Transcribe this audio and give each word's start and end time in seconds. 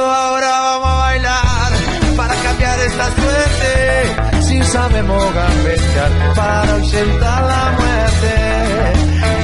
Ahora 0.00 0.48
vamos 0.60 0.88
a 0.88 0.96
bailar 0.98 1.72
para 2.16 2.34
cambiar 2.34 2.78
esta 2.80 3.04
suerte. 3.12 4.42
Si 4.42 4.62
sabemos 4.62 5.34
gambetear 5.34 6.34
para 6.34 6.74
ausentar 6.74 7.44
la 7.44 7.72
muerte. 7.78 8.34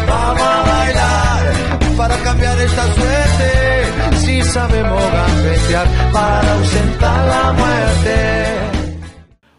Vamos 0.08 0.42
a 0.42 0.62
bailar 0.62 1.52
para 1.96 2.16
cambiar 2.18 2.58
esta 2.60 2.82
suerte. 2.94 4.16
Si 4.18 4.42
sabemos 4.42 5.02
gambetear 5.12 5.86
para 6.12 6.52
ausentar 6.54 7.28
la 7.28 7.52
muerte. 7.52 8.70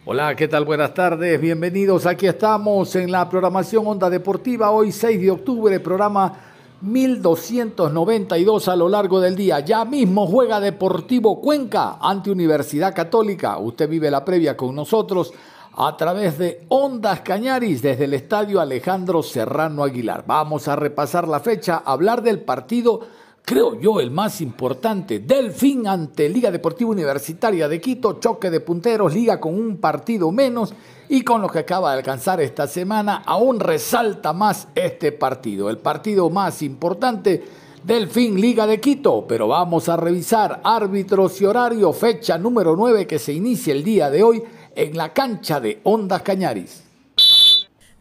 Hola, 0.06 0.36
¿qué 0.36 0.48
tal? 0.48 0.66
Buenas 0.66 0.94
tardes, 0.94 1.40
bienvenidos. 1.40 2.06
Aquí 2.06 2.28
estamos 2.28 2.96
en 2.96 3.12
la 3.12 3.30
programación 3.30 3.88
Onda 3.88 4.10
Deportiva, 4.10 4.72
hoy 4.72 4.92
6 4.92 5.22
de 5.22 5.32
octubre, 5.32 5.80
programa 5.80 6.51
1292 6.82 8.68
a 8.68 8.76
lo 8.76 8.90
largo 8.90 9.20
del 9.20 9.36
día. 9.36 9.60
Ya 9.60 9.86
mismo 9.86 10.28
juega 10.28 10.60
Deportivo 10.60 11.40
Cuenca 11.40 11.98
ante 12.02 12.32
Universidad 12.32 12.94
Católica. 12.94 13.58
Usted 13.58 13.88
vive 13.88 14.12
la 14.12 14.26
previa 14.26 14.58
con 14.58 14.76
nosotros 14.76 15.34
a 15.74 15.96
través 15.96 16.38
de 16.38 16.66
Ondas 16.70 17.22
Cañaris 17.22 17.82
desde 17.82 18.06
el 18.06 18.14
estadio 18.14 18.60
Alejandro 18.60 19.24
Serrano 19.24 19.84
Aguilar. 19.84 20.26
Vamos 20.28 20.68
a 20.68 20.76
repasar 20.76 21.28
la 21.28 21.40
fecha, 21.40 21.82
hablar 21.86 22.22
del 22.22 22.42
partido, 22.42 23.02
creo 23.44 23.80
yo, 23.80 24.00
el 24.00 24.12
más 24.12 24.42
importante, 24.42 25.20
Delfín 25.20 25.88
ante 25.88 26.30
Liga 26.30 26.52
Deportiva 26.52 26.92
Universitaria 26.92 27.68
de 27.68 27.82
Quito, 27.82 28.20
choque 28.20 28.50
de 28.50 28.60
punteros, 28.60 29.14
liga 29.14 29.40
con 29.40 29.56
un 29.56 29.78
partido 29.78 30.32
menos 30.32 30.74
y 31.10 31.24
con 31.24 31.42
lo 31.42 31.50
que 31.50 31.60
acaba 31.60 31.92
de 31.92 31.98
alcanzar 31.98 32.40
esta 32.40 32.68
semana, 32.68 33.24
aún 33.26 33.60
resalta 33.60 34.34
más 34.34 34.68
este 34.76 35.12
partido, 35.12 35.70
el 35.70 35.78
partido 35.78 36.30
más 36.30 36.62
importante 36.62 37.44
del 37.84 38.08
fin 38.10 38.40
Liga 38.40 38.68
de 38.68 38.80
Quito. 38.80 39.26
Pero 39.28 39.48
vamos 39.48 39.90
a 39.90 39.98
revisar 39.98 40.62
árbitros 40.64 41.42
y 41.42 41.46
horario, 41.46 41.92
fecha 41.94 42.38
número 42.38 42.76
9 42.76 43.08
que 43.08 43.20
se 43.20 43.34
inicia 43.34 43.74
el 43.74 43.84
día 43.84 44.10
de 44.10 44.24
hoy 44.24 44.44
en 44.76 44.96
la 44.96 45.14
cancha 45.14 45.60
de 45.60 45.82
Ondas 45.84 46.22
Cañaris. 46.22 46.84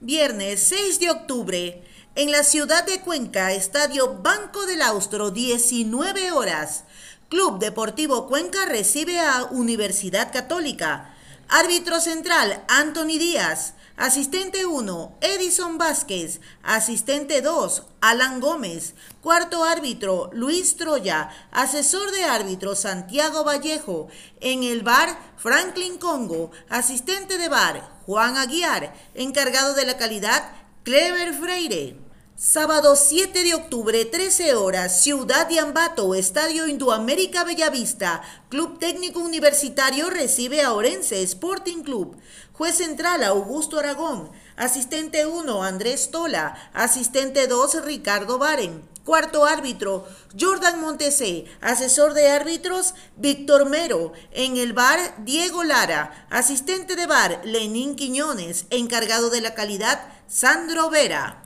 Viernes 0.01 0.61
6 0.61 1.01
de 1.01 1.11
octubre. 1.11 1.83
En 2.17 2.33
la 2.33 2.43
ciudad 2.43 2.85
de 2.85 3.01
Cuenca, 3.03 3.53
Estadio 3.53 4.19
Banco 4.21 4.67
del 4.67 4.83
Austro, 4.83 5.31
19 5.31 6.33
horas. 6.33 6.83
Club 7.29 7.61
Deportivo 7.61 8.27
Cuenca 8.27 8.67
recibe 8.67 9.21
a 9.21 9.45
Universidad 9.45 10.33
Católica. 10.33 11.15
Árbitro 11.49 12.01
central, 12.01 12.65
Anthony 12.67 13.17
Díaz. 13.17 13.75
Asistente 13.97 14.67
1, 14.67 15.19
Edison 15.21 15.79
Vázquez. 15.79 16.41
Asistente 16.65 17.43
2, 17.43 17.85
Alan 18.01 18.41
Gómez. 18.41 18.95
Cuarto 19.23 19.63
árbitro, 19.63 20.31
Luis 20.33 20.77
Troya. 20.77 21.31
Asesor 21.53 22.11
de 22.11 22.25
árbitro, 22.25 22.75
Santiago 22.75 23.45
Vallejo. 23.45 24.09
En 24.41 24.65
el 24.65 24.83
bar, 24.83 25.17
Franklin 25.37 25.97
Congo. 25.99 26.51
Asistente 26.69 27.39
de 27.39 27.49
bar, 27.49 28.01
Juan 28.07 28.37
Aguiar. 28.37 28.95
Encargado 29.15 29.75
de 29.75 29.87
la 29.87 29.97
calidad, 29.97 30.51
Clever 30.83 31.35
Freire. 31.35 31.95
Sábado 32.37 32.97
7 32.97 33.45
de 33.45 33.53
octubre, 33.53 34.03
13 34.03 34.55
horas, 34.55 35.03
Ciudad 35.03 35.47
de 35.47 35.61
Ambato, 35.61 36.15
Estadio 36.15 36.67
Indoamérica 36.67 37.45
Bellavista. 37.45 38.23
Club 38.49 38.79
Técnico 38.79 39.21
Universitario 39.21 40.09
recibe 40.09 40.63
a 40.63 40.73
Orense 40.73 41.23
Sporting 41.23 41.83
Club. 41.83 42.17
Juez 42.55 42.77
central, 42.77 43.23
Augusto 43.25 43.79
Aragón. 43.79 44.31
Asistente 44.57 45.27
1, 45.27 45.63
Andrés 45.63 46.11
Tola. 46.11 46.57
Asistente 46.73 47.47
2, 47.47 47.85
Ricardo 47.85 48.39
Baren. 48.39 48.83
Cuarto 49.05 49.45
árbitro, 49.45 50.07
Jordan 50.39 50.81
Montesé. 50.81 51.45
Asesor 51.61 52.15
de 52.15 52.31
árbitros, 52.31 52.95
Víctor 53.17 53.69
Mero. 53.69 54.15
En 54.31 54.57
el 54.57 54.73
bar, 54.73 54.99
Diego 55.25 55.63
Lara. 55.63 56.27
Asistente 56.31 56.97
de 56.97 57.07
bar, 57.07 57.43
Lenín 57.45 57.97
Quiñones. 57.97 58.65
Encargado 58.71 59.29
de 59.29 59.41
la 59.41 59.55
calidad, 59.55 60.01
Sandro 60.33 60.91
Vera. 60.91 61.43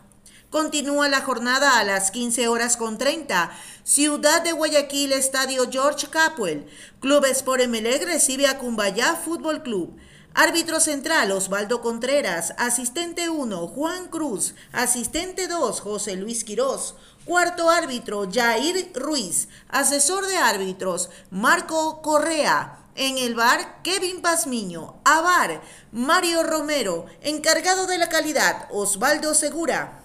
Continúa 0.50 1.08
la 1.08 1.22
jornada 1.22 1.78
a 1.78 1.84
las 1.84 2.10
15 2.10 2.48
horas 2.48 2.76
con 2.76 2.98
30. 2.98 3.50
Ciudad 3.82 4.42
de 4.42 4.52
Guayaquil, 4.52 5.12
Estadio 5.12 5.70
George 5.72 6.08
Capwell. 6.08 6.66
Club 7.00 7.24
Sport 7.24 7.62
Emelec 7.62 8.04
recibe 8.04 8.46
a 8.46 8.58
Cumbayá 8.58 9.16
Fútbol 9.16 9.62
Club. 9.62 9.96
Árbitro 10.34 10.80
central 10.80 11.32
Osvaldo 11.32 11.80
Contreras. 11.80 12.52
Asistente 12.58 13.30
1 13.30 13.68
Juan 13.68 14.08
Cruz. 14.08 14.54
Asistente 14.70 15.48
2 15.48 15.80
José 15.80 16.16
Luis 16.16 16.44
Quirós. 16.44 16.94
Cuarto 17.24 17.70
árbitro 17.70 18.28
Jair 18.30 18.92
Ruiz. 18.94 19.48
Asesor 19.70 20.26
de 20.26 20.36
árbitros 20.36 21.08
Marco 21.30 22.02
Correa. 22.02 22.83
En 22.96 23.18
el 23.18 23.34
bar, 23.34 23.82
Kevin 23.82 24.22
Pazmiño. 24.22 25.00
Avar, 25.04 25.60
Mario 25.90 26.44
Romero. 26.44 27.06
Encargado 27.22 27.88
de 27.88 27.98
la 27.98 28.08
calidad, 28.08 28.68
Osvaldo 28.70 29.34
Segura. 29.34 30.00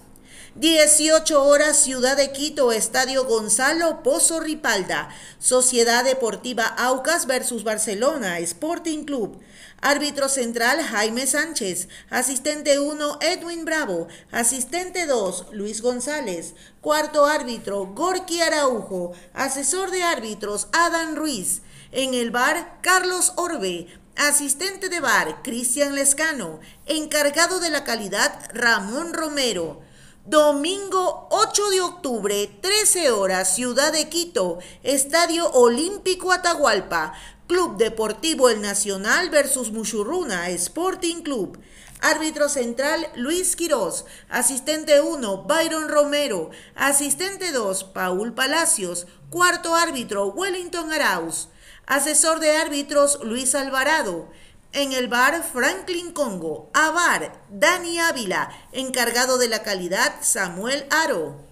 18 0.56 1.44
horas 1.44 1.76
Ciudad 1.76 2.16
de 2.16 2.32
Quito, 2.32 2.72
Estadio 2.72 3.24
Gonzalo 3.24 4.02
Pozo 4.02 4.40
Ripalda, 4.40 5.08
Sociedad 5.38 6.02
Deportiva 6.02 6.64
Aucas 6.64 7.28
versus 7.28 7.62
Barcelona, 7.62 8.40
Sporting 8.40 9.04
Club. 9.04 9.40
Árbitro 9.80 10.28
central 10.28 10.82
Jaime 10.82 11.28
Sánchez, 11.28 11.86
asistente 12.10 12.80
1 12.80 13.18
Edwin 13.20 13.64
Bravo, 13.64 14.08
asistente 14.32 15.06
2 15.06 15.46
Luis 15.52 15.80
González, 15.80 16.54
cuarto 16.80 17.24
árbitro 17.24 17.86
Gorky 17.94 18.40
Araujo, 18.42 19.12
asesor 19.32 19.92
de 19.92 20.02
árbitros 20.02 20.66
Adán 20.72 21.14
Ruiz. 21.14 21.62
En 21.92 22.14
el 22.14 22.30
bar 22.30 22.78
Carlos 22.82 23.32
Orbe, 23.34 23.88
asistente 24.14 24.88
de 24.88 25.00
bar 25.00 25.42
Cristian 25.42 25.96
Lescano, 25.96 26.60
encargado 26.86 27.58
de 27.58 27.68
la 27.68 27.82
calidad 27.82 28.48
Ramón 28.54 29.12
Romero. 29.12 29.80
Domingo 30.24 31.26
8 31.32 31.70
de 31.70 31.80
octubre, 31.80 32.58
13 32.60 33.10
horas, 33.10 33.56
Ciudad 33.56 33.92
de 33.92 34.08
Quito, 34.08 34.60
Estadio 34.84 35.50
Olímpico 35.50 36.30
Atahualpa, 36.30 37.12
Club 37.48 37.76
Deportivo 37.76 38.48
El 38.48 38.62
Nacional 38.62 39.28
versus 39.30 39.72
Muchurruna, 39.72 40.48
Sporting 40.50 41.22
Club. 41.22 41.58
Árbitro 42.02 42.48
central 42.48 43.04
Luis 43.16 43.56
Quirós, 43.56 44.04
asistente 44.28 45.00
1 45.00 45.42
Byron 45.42 45.88
Romero, 45.88 46.50
asistente 46.76 47.50
2 47.50 47.82
Paul 47.84 48.32
Palacios, 48.32 49.08
cuarto 49.28 49.74
árbitro 49.74 50.28
Wellington 50.28 50.92
Arauz, 50.92 51.48
asesor 51.90 52.38
de 52.38 52.56
árbitros 52.56 53.18
Luis 53.24 53.56
Alvarado. 53.56 54.30
En 54.72 54.92
el 54.92 55.08
bar 55.08 55.42
Franklin 55.42 56.12
Congo, 56.12 56.70
a 56.72 56.92
bar 56.92 57.44
Dani 57.50 57.98
Ávila, 57.98 58.48
encargado 58.70 59.38
de 59.38 59.48
la 59.48 59.64
calidad 59.64 60.14
Samuel 60.20 60.86
Aro. 60.90 61.44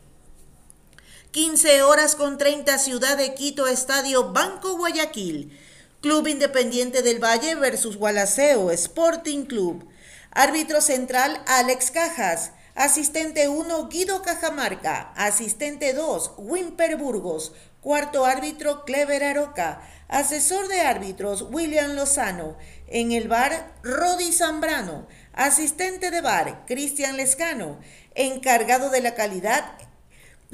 15 1.32 1.82
horas 1.82 2.14
con 2.14 2.38
30 2.38 2.78
Ciudad 2.78 3.16
de 3.16 3.34
Quito, 3.34 3.66
Estadio 3.66 4.32
Banco 4.32 4.76
Guayaquil. 4.76 5.58
Club 6.00 6.28
Independiente 6.28 7.02
del 7.02 7.18
Valle 7.18 7.56
versus 7.56 7.96
Gualaceo, 7.96 8.70
Sporting 8.70 9.44
Club. 9.44 9.88
Árbitro 10.30 10.80
central 10.80 11.42
Alex 11.48 11.90
Cajas. 11.90 12.52
Asistente 12.76 13.48
1 13.48 13.88
Guido 13.88 14.22
Cajamarca. 14.22 15.12
Asistente 15.16 15.94
2 15.94 16.34
Wimper 16.38 16.96
Burgos. 16.96 17.50
Cuarto 17.80 18.24
árbitro 18.24 18.84
Clever 18.84 19.24
Aroca. 19.24 19.82
Asesor 20.08 20.68
de 20.68 20.80
árbitros 20.80 21.42
William 21.50 21.94
Lozano. 21.94 22.56
En 22.86 23.12
el 23.12 23.28
bar, 23.28 23.74
Rodi 23.82 24.32
Zambrano. 24.32 25.06
Asistente 25.34 26.10
de 26.10 26.22
bar, 26.22 26.64
Cristian 26.66 27.16
Lescano. 27.16 27.78
Encargado 28.14 28.88
de 28.88 29.02
la 29.02 29.14
calidad, 29.14 29.64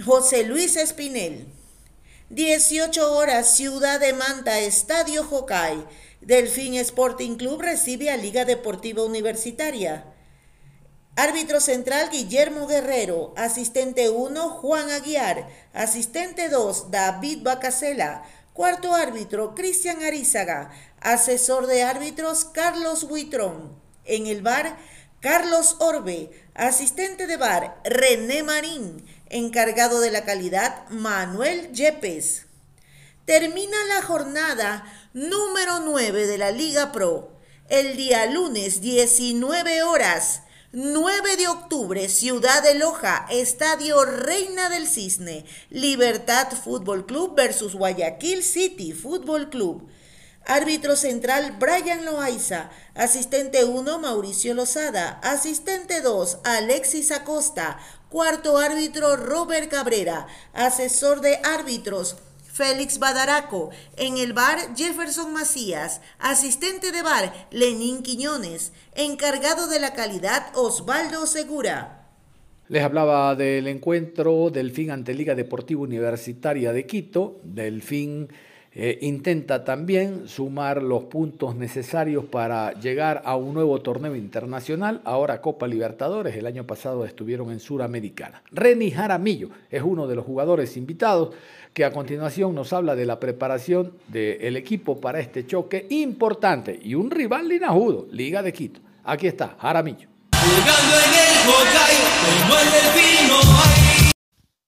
José 0.05 0.43
Luis 0.43 0.77
Espinel. 0.77 1.47
18 2.31 3.13
horas, 3.13 3.55
Ciudad 3.55 4.01
de 4.01 4.13
Manta, 4.13 4.59
Estadio 4.59 5.23
Jocay. 5.23 5.87
Delfín 6.21 6.75
Sporting 6.75 7.37
Club 7.37 7.61
recibe 7.61 8.11
a 8.11 8.17
Liga 8.17 8.45
Deportiva 8.45 9.05
Universitaria. 9.05 10.05
Árbitro 11.17 11.61
central 11.61 12.11
Guillermo 12.11 12.67
Guerrero, 12.67 13.35
asistente 13.37 14.11
1 14.11 14.51
Juan 14.51 14.91
Aguiar, 14.91 15.49
asistente 15.73 16.49
2 16.49 16.91
David 16.91 17.43
Bacasela, 17.45 18.25
cuarto 18.55 18.95
árbitro 18.95 19.55
Cristian 19.55 20.03
Arizaga, 20.03 20.71
asesor 21.01 21.67
de 21.67 21.83
árbitros 21.83 22.47
Carlos 22.47 23.03
Huitrón. 23.03 23.77
En 24.07 24.27
el 24.27 24.41
bar 24.41 24.79
Carlos 25.21 25.77
Orbe, 25.81 26.31
asistente 26.55 27.27
de 27.27 27.37
bar 27.37 27.81
René 27.85 28.43
Marín, 28.43 29.05
encargado 29.29 30.01
de 30.01 30.11
la 30.11 30.25
calidad 30.25 30.89
Manuel 30.89 31.73
Yepes. 31.73 32.47
Termina 33.25 33.77
la 33.89 34.03
jornada 34.03 34.85
número 35.13 35.81
9 35.81 36.27
de 36.27 36.39
la 36.39 36.51
Liga 36.51 36.93
Pro 36.93 37.35
el 37.69 37.97
día 37.97 38.27
lunes 38.27 38.81
19 38.83 39.83
horas. 39.83 40.43
9 40.77 41.37
de 41.37 41.47
octubre, 41.47 42.09
Ciudad 42.09 42.61
de 42.65 42.75
Loja, 42.75 43.27
Estadio 43.31 44.05
Reina 44.05 44.69
del 44.69 44.89
Cisne, 44.89 45.45
Libertad 45.71 46.49
Fútbol 46.51 47.07
Club 47.07 47.37
versus 47.37 47.77
Guayaquil 47.77 48.43
City 48.43 48.93
Fútbol 48.93 49.51
Club. 49.51 49.89
Árbitro 50.45 50.97
central 50.97 51.59
Brian 51.61 52.05
Loaiza, 52.05 52.71
asistente 52.97 53.65
1 53.65 54.01
Mauricio 54.01 54.53
Lozada, 54.53 55.21
asistente 55.23 56.01
2 56.01 56.39
Alexis 56.43 57.13
Acosta, 57.13 57.79
cuarto 58.09 58.59
árbitro 58.59 59.15
Robert 59.15 59.71
Cabrera, 59.71 60.27
asesor 60.55 61.21
de 61.21 61.39
árbitros 61.45 62.17
Félix 62.55 63.01
Badaraco, 63.01 63.71
en 63.97 64.17
el 64.17 64.33
bar 64.33 64.77
Jefferson 64.77 65.33
Macías, 65.33 66.01
asistente 66.21 66.93
de 66.93 67.03
bar 67.03 67.33
Lenín 67.51 68.05
Quiñones, 68.05 68.73
encargado 68.95 69.67
de 69.67 69.81
la 69.81 69.93
calidad 69.93 70.47
Osvaldo 70.55 71.27
Segura. 71.27 72.07
Les 72.69 72.85
hablaba 72.85 73.35
del 73.35 73.67
encuentro 73.67 74.51
Delfín 74.51 74.93
ante 74.93 75.15
Liga 75.15 75.35
Deportiva 75.35 75.81
Universitaria 75.81 76.73
de 76.73 76.87
Quito, 76.87 77.41
Delfín 77.43 78.29
eh, 78.77 78.99
intenta 79.03 79.65
también 79.65 80.27
sumar 80.27 80.83
los 80.83 81.05
puntos 81.05 81.55
necesarios 81.55 82.25
para 82.25 82.73
llegar 82.73 83.23
a 83.25 83.37
un 83.37 83.55
nuevo 83.55 83.81
torneo 83.81 84.17
internacional, 84.17 85.01
ahora 85.05 85.41
Copa 85.41 85.69
Libertadores, 85.69 86.35
el 86.35 86.45
año 86.47 86.67
pasado 86.67 87.05
estuvieron 87.05 87.53
en 87.53 87.61
Suramericana. 87.61 88.43
Reni 88.51 88.91
Jaramillo 88.91 89.51
es 89.71 89.81
uno 89.81 90.09
de 90.09 90.17
los 90.17 90.25
jugadores 90.25 90.77
invitados 90.77 91.37
que 91.75 91.85
a 91.85 91.93
continuación 91.93 92.55
nos 92.55 92.73
habla 92.73 92.95
de 92.95 93.05
la 93.05 93.19
preparación 93.19 93.93
del 94.07 94.57
equipo 94.57 95.01
para 95.01 95.19
este 95.19 95.45
choque 95.45 95.87
importante 95.91 96.79
y 96.81 96.95
un 96.95 97.11
rival 97.11 97.49
linajudo, 97.49 98.07
Liga 98.13 98.43
de 98.43 98.53
Quito. 98.53 98.81
Aquí 99.03 99.27
está, 99.27 99.57
Jaramillo. 99.61 100.09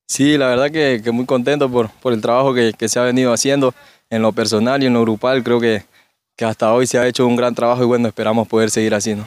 Sí, 0.09 0.37
la 0.37 0.49
verdad 0.49 0.71
que, 0.71 1.11
muy 1.13 1.27
contento 1.27 1.71
por, 1.71 1.91
por 1.91 2.13
el 2.13 2.21
trabajo 2.21 2.53
que, 2.53 2.73
que 2.77 2.89
se 2.89 2.99
ha 2.99 3.03
venido 3.03 3.33
haciendo 3.33 3.73
en 4.11 4.23
lo 4.23 4.33
personal 4.33 4.83
y 4.83 4.87
en 4.87 4.95
lo 4.95 5.03
grupal 5.03 5.45
creo 5.45 5.61
que, 5.61 5.85
que 6.37 6.45
hasta 6.45 6.73
hoy 6.73 6.89
se 6.89 6.99
ha 6.99 7.07
hecho 7.07 7.25
un 7.27 7.37
gran 7.37 7.55
trabajo 7.55 7.85
y 7.85 7.87
bueno, 7.87 8.09
esperamos 8.09 8.49
poder 8.49 8.71
seguir 8.71 8.95
haciendo. 8.95 9.27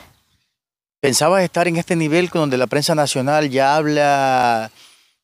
¿Pensabas 0.99 1.43
estar 1.43 1.65
en 1.69 1.77
este 1.77 1.95
nivel 1.95 2.27
donde 2.27 2.57
la 2.57 2.67
prensa 2.67 2.93
nacional 2.93 3.49
ya 3.49 3.77
habla 3.77 4.69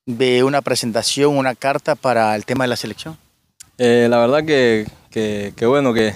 de 0.06 0.44
una 0.44 0.62
presentación, 0.62 1.36
una 1.36 1.56
carta 1.56 1.96
para 1.96 2.36
el 2.36 2.46
tema 2.46 2.64
de 2.64 2.70
la 2.70 2.76
selección? 2.76 3.18
Eh, 3.78 4.08
la 4.10 4.20
verdad 4.20 4.46
que, 4.46 4.86
que, 5.10 5.66
bueno, 5.66 5.94
que 5.94 6.16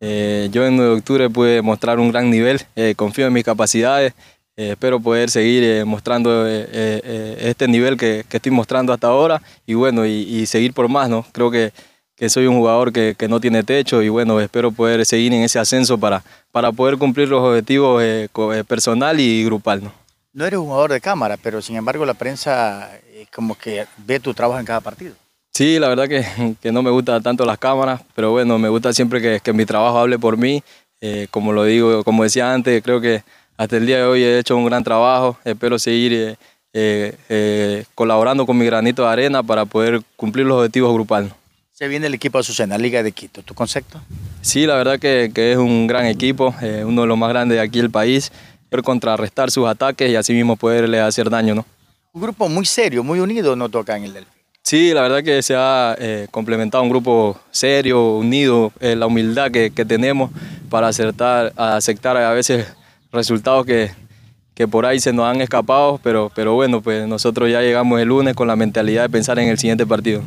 eh, 0.00 0.48
yo 0.50 0.64
en 0.64 0.76
9 0.76 0.90
de 0.90 0.98
octubre 0.98 1.30
pude 1.30 1.62
mostrar 1.62 1.98
un 1.98 2.10
gran 2.10 2.30
nivel, 2.30 2.60
eh, 2.76 2.94
confío 2.96 3.26
en 3.26 3.32
mis 3.32 3.44
capacidades, 3.44 4.14
espero 4.56 5.00
poder 5.00 5.30
seguir 5.30 5.86
mostrando 5.86 6.46
este 6.46 7.66
nivel 7.66 7.96
que, 7.96 8.26
que, 8.28 8.36
estoy 8.36 8.52
mostrando 8.52 8.92
hasta 8.92 9.06
ahora 9.06 9.40
y 9.64 9.72
bueno, 9.72 10.04
y, 10.04 10.10
y 10.10 10.44
seguir 10.44 10.74
por 10.74 10.86
más, 10.86 11.08
¿no? 11.08 11.24
Creo 11.32 11.50
que 11.50 11.72
que 12.14 12.28
soy 12.28 12.46
un 12.46 12.56
jugador 12.56 12.92
que, 12.92 13.16
no 13.30 13.40
tiene 13.40 13.62
techo 13.62 14.02
y 14.02 14.10
bueno, 14.10 14.38
espero 14.40 14.70
poder 14.70 15.06
seguir 15.06 15.32
en 15.32 15.42
ese 15.42 15.58
ascenso 15.58 15.96
para, 15.96 16.22
para 16.52 16.70
poder 16.70 16.98
cumplir 16.98 17.28
los 17.28 17.40
objetivos 17.42 18.02
personal 18.68 19.18
y 19.18 19.42
grupal. 19.42 19.82
¿no? 19.84 19.92
no 20.32 20.46
eres 20.46 20.58
un 20.58 20.66
jugador 20.66 20.92
de 20.92 21.00
cámara, 21.00 21.36
pero 21.36 21.60
sin 21.60 21.76
embargo 21.76 22.04
la 22.04 22.14
prensa 22.14 22.90
como 23.26 23.56
que 23.56 23.86
ve 23.98 24.20
tu 24.20 24.34
trabajo 24.34 24.60
en 24.60 24.66
cada 24.66 24.80
partido. 24.80 25.14
Sí, 25.52 25.78
la 25.78 25.88
verdad 25.88 26.08
que, 26.08 26.54
que 26.60 26.72
no 26.72 26.82
me 26.82 26.90
gustan 26.90 27.22
tanto 27.22 27.44
las 27.44 27.58
cámaras, 27.58 28.00
pero 28.14 28.30
bueno, 28.30 28.58
me 28.58 28.68
gusta 28.68 28.92
siempre 28.92 29.20
que, 29.20 29.40
que 29.40 29.52
mi 29.52 29.66
trabajo 29.66 29.98
hable 29.98 30.18
por 30.18 30.36
mí. 30.36 30.62
como 31.30 31.52
lo 31.52 31.64
digo, 31.64 32.04
como 32.04 32.22
decía 32.22 32.52
antes, 32.52 32.82
creo 32.82 33.00
que 33.00 33.22
hasta 33.56 33.76
el 33.76 33.86
día 33.86 33.98
de 33.98 34.04
hoy 34.04 34.22
he 34.22 34.38
hecho 34.38 34.56
un 34.56 34.64
gran 34.64 34.84
trabajo. 34.84 35.38
Espero 35.44 35.78
seguir 35.78 36.36
colaborando 37.94 38.46
con 38.46 38.56
mi 38.56 38.64
granito 38.64 39.02
de 39.02 39.08
arena 39.08 39.42
para 39.42 39.64
poder 39.64 40.02
cumplir 40.16 40.46
los 40.46 40.58
objetivos 40.58 40.94
grupales. 40.94 41.32
Se 41.80 41.88
viene 41.88 42.08
el 42.08 42.14
equipo 42.14 42.36
de 42.36 42.40
Azucena, 42.40 42.76
Liga 42.76 43.02
de 43.02 43.10
Quito. 43.10 43.42
¿Tu 43.42 43.54
concepto? 43.54 44.02
Sí, 44.42 44.66
la 44.66 44.74
verdad 44.76 44.98
que, 44.98 45.30
que 45.34 45.52
es 45.52 45.56
un 45.56 45.86
gran 45.86 46.04
equipo, 46.04 46.54
eh, 46.60 46.84
uno 46.86 47.00
de 47.00 47.06
los 47.06 47.16
más 47.16 47.30
grandes 47.30 47.56
de 47.56 47.62
aquí 47.62 47.78
del 47.78 47.90
país. 47.90 48.30
Poder 48.68 48.84
contrarrestar 48.84 49.50
sus 49.50 49.66
ataques 49.66 50.10
y 50.10 50.14
así 50.14 50.34
mismo 50.34 50.56
poderle 50.56 51.00
hacer 51.00 51.30
daño, 51.30 51.54
¿no? 51.54 51.64
Un 52.12 52.22
grupo 52.22 52.48
muy 52.48 52.66
serio, 52.66 53.04
muy 53.04 53.20
unido, 53.20 53.54
¿no 53.54 53.68
toca 53.68 53.96
en 53.96 54.04
el 54.04 54.12
Delfín? 54.12 54.34
Sí, 54.62 54.92
la 54.92 55.02
verdad 55.02 55.22
que 55.22 55.42
se 55.42 55.54
ha 55.56 55.96
eh, 55.98 56.26
complementado 56.30 56.82
un 56.82 56.90
grupo 56.90 57.40
serio, 57.50 58.16
unido, 58.16 58.72
eh, 58.80 58.96
la 58.96 59.06
humildad 59.06 59.50
que, 59.50 59.70
que, 59.70 59.84
tenemos 59.84 60.30
para 60.68 60.88
acertar, 60.88 61.52
aceptar 61.56 62.16
a 62.16 62.32
veces 62.32 62.66
resultados 63.12 63.64
que, 63.64 63.90
que 64.54 64.68
por 64.68 64.86
ahí 64.86 65.00
se 65.00 65.12
nos 65.12 65.24
han 65.24 65.40
escapado, 65.40 66.00
pero, 66.02 66.30
pero 66.34 66.54
bueno, 66.54 66.82
pues 66.82 67.06
nosotros 67.06 67.50
ya 67.50 67.60
llegamos 67.62 68.00
el 68.00 68.08
lunes 68.08 68.34
con 68.34 68.48
la 68.48 68.56
mentalidad 68.56 69.02
de 69.02 69.08
pensar 69.08 69.38
en 69.38 69.48
el 69.48 69.58
siguiente 69.58 69.86
partido. 69.86 70.22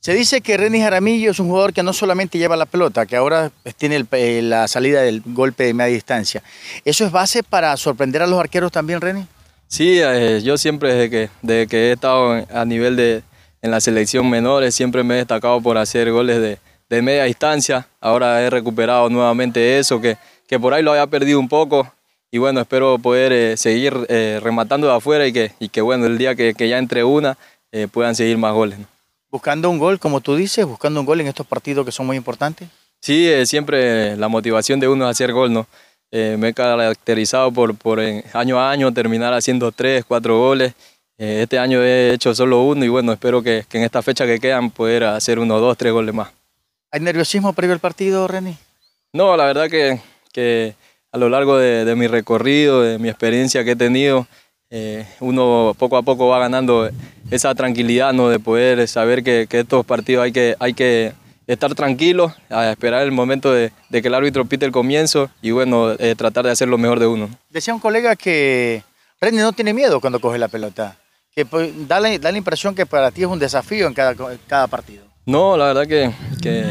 Se 0.00 0.14
dice 0.14 0.40
que 0.40 0.56
René 0.56 0.80
Jaramillo 0.80 1.30
es 1.30 1.38
un 1.38 1.48
jugador 1.48 1.72
que 1.72 1.84
no 1.84 1.92
solamente 1.92 2.36
lleva 2.36 2.56
la 2.56 2.66
pelota, 2.66 3.06
que 3.06 3.14
ahora 3.14 3.52
tiene 3.76 4.04
eh, 4.10 4.42
la 4.42 4.66
salida 4.66 5.00
del 5.02 5.22
golpe 5.24 5.62
de 5.64 5.74
media 5.74 5.94
distancia. 5.94 6.42
¿Eso 6.84 7.06
es 7.06 7.12
base 7.12 7.44
para 7.44 7.76
sorprender 7.76 8.20
a 8.20 8.26
los 8.26 8.40
arqueros 8.40 8.72
también, 8.72 9.00
René? 9.00 9.28
Sí, 9.72 10.00
eh, 10.02 10.42
yo 10.44 10.58
siempre 10.58 10.92
desde 10.92 11.08
que, 11.08 11.30
desde 11.40 11.66
que 11.66 11.88
he 11.88 11.92
estado 11.92 12.46
a 12.52 12.64
nivel 12.66 12.94
de 12.94 13.22
en 13.62 13.70
la 13.70 13.80
selección 13.80 14.28
menores, 14.28 14.74
siempre 14.74 15.02
me 15.02 15.14
he 15.14 15.16
destacado 15.16 15.62
por 15.62 15.78
hacer 15.78 16.12
goles 16.12 16.42
de, 16.42 16.58
de 16.90 17.00
media 17.00 17.24
distancia. 17.24 17.88
Ahora 17.98 18.42
he 18.42 18.50
recuperado 18.50 19.08
nuevamente 19.08 19.78
eso, 19.78 19.98
que, 19.98 20.18
que 20.46 20.60
por 20.60 20.74
ahí 20.74 20.82
lo 20.82 20.90
había 20.90 21.06
perdido 21.06 21.40
un 21.40 21.48
poco. 21.48 21.90
Y 22.30 22.36
bueno, 22.36 22.60
espero 22.60 22.98
poder 22.98 23.32
eh, 23.32 23.56
seguir 23.56 23.94
rematando 24.42 24.88
de 24.88 24.92
afuera 24.92 25.26
y 25.26 25.32
que, 25.32 25.52
y 25.58 25.70
que 25.70 25.80
bueno, 25.80 26.04
el 26.04 26.18
día 26.18 26.34
que, 26.34 26.52
que 26.52 26.68
ya 26.68 26.76
entre 26.76 27.02
una 27.02 27.38
puedan 27.92 28.14
seguir 28.14 28.36
más 28.36 28.52
goles. 28.52 28.78
Buscando 29.30 29.70
un 29.70 29.78
gol, 29.78 29.98
como 29.98 30.20
tú 30.20 30.36
dices, 30.36 30.66
buscando 30.66 31.00
un 31.00 31.06
gol 31.06 31.22
en 31.22 31.28
estos 31.28 31.46
partidos 31.46 31.86
que 31.86 31.92
son 31.92 32.04
muy 32.04 32.18
importantes. 32.18 32.68
Sí, 33.02 33.28
eh, 33.28 33.46
siempre 33.46 34.16
la 34.16 34.28
motivación 34.28 34.78
de 34.78 34.86
uno 34.86 35.06
es 35.06 35.10
hacer 35.10 35.32
gol, 35.32 35.52
¿no? 35.52 35.66
Eh, 36.14 36.36
me 36.38 36.48
he 36.48 36.54
caracterizado 36.54 37.50
por, 37.50 37.74
por 37.74 37.98
año 37.98 38.60
a 38.60 38.70
año 38.70 38.92
terminar 38.92 39.32
haciendo 39.32 39.72
tres, 39.72 40.04
cuatro 40.06 40.38
goles. 40.38 40.74
Eh, 41.16 41.40
este 41.42 41.58
año 41.58 41.82
he 41.82 42.12
hecho 42.12 42.34
solo 42.34 42.62
uno 42.64 42.84
y 42.84 42.88
bueno, 42.88 43.12
espero 43.12 43.42
que, 43.42 43.64
que, 43.66 43.78
en 43.78 43.84
esta 43.84 44.02
fecha 44.02 44.26
que 44.26 44.38
quedan 44.38 44.70
poder 44.70 45.04
hacer 45.04 45.38
uno, 45.38 45.58
dos, 45.58 45.78
tres 45.78 45.90
goles 45.90 46.14
más. 46.14 46.30
¿Hay 46.90 47.00
nerviosismo 47.00 47.54
previo 47.54 47.72
al 47.72 47.80
partido, 47.80 48.28
René? 48.28 48.58
No, 49.14 49.34
la 49.38 49.46
verdad 49.46 49.70
que, 49.70 50.00
que 50.32 50.74
a 51.10 51.16
lo 51.16 51.30
largo 51.30 51.56
de, 51.56 51.86
de, 51.86 51.96
mi 51.96 52.06
recorrido, 52.06 52.82
de 52.82 52.98
mi 52.98 53.08
experiencia 53.08 53.64
que 53.64 53.70
he 53.70 53.76
tenido, 53.76 54.26
eh, 54.68 55.06
uno 55.20 55.74
poco 55.78 55.96
a 55.96 56.02
poco 56.02 56.28
va 56.28 56.38
ganando 56.38 56.90
esa 57.30 57.54
tranquilidad 57.54 58.12
¿no? 58.12 58.28
de 58.28 58.38
poder 58.38 58.86
saber 58.86 59.22
que, 59.22 59.46
que, 59.48 59.60
estos 59.60 59.86
partidos 59.86 60.24
hay 60.24 60.32
que, 60.32 60.56
hay 60.58 60.74
que 60.74 61.12
estar 61.46 61.74
tranquilos, 61.74 62.32
a 62.50 62.70
esperar 62.70 63.02
el 63.02 63.12
momento 63.12 63.52
de, 63.52 63.72
de 63.88 64.02
que 64.02 64.08
el 64.08 64.14
árbitro 64.14 64.44
pite 64.44 64.66
el 64.66 64.72
comienzo 64.72 65.30
y 65.40 65.50
bueno, 65.50 65.92
eh, 65.98 66.14
tratar 66.16 66.44
de 66.44 66.50
hacer 66.50 66.68
lo 66.68 66.78
mejor 66.78 67.00
de 67.00 67.06
uno. 67.06 67.28
Decía 67.50 67.74
un 67.74 67.80
colega 67.80 68.16
que 68.16 68.82
René 69.20 69.42
no 69.42 69.52
tiene 69.52 69.74
miedo 69.74 70.00
cuando 70.00 70.20
coge 70.20 70.38
la 70.38 70.48
pelota, 70.48 70.96
que 71.34 71.46
pues, 71.46 71.70
da, 71.88 72.00
la, 72.00 72.16
da 72.18 72.32
la 72.32 72.38
impresión 72.38 72.74
que 72.74 72.86
para 72.86 73.10
ti 73.10 73.22
es 73.22 73.28
un 73.28 73.38
desafío 73.38 73.86
en 73.86 73.94
cada, 73.94 74.14
cada 74.46 74.66
partido. 74.66 75.04
No, 75.24 75.56
la 75.56 75.66
verdad 75.66 75.86
que, 75.86 76.10
que 76.40 76.70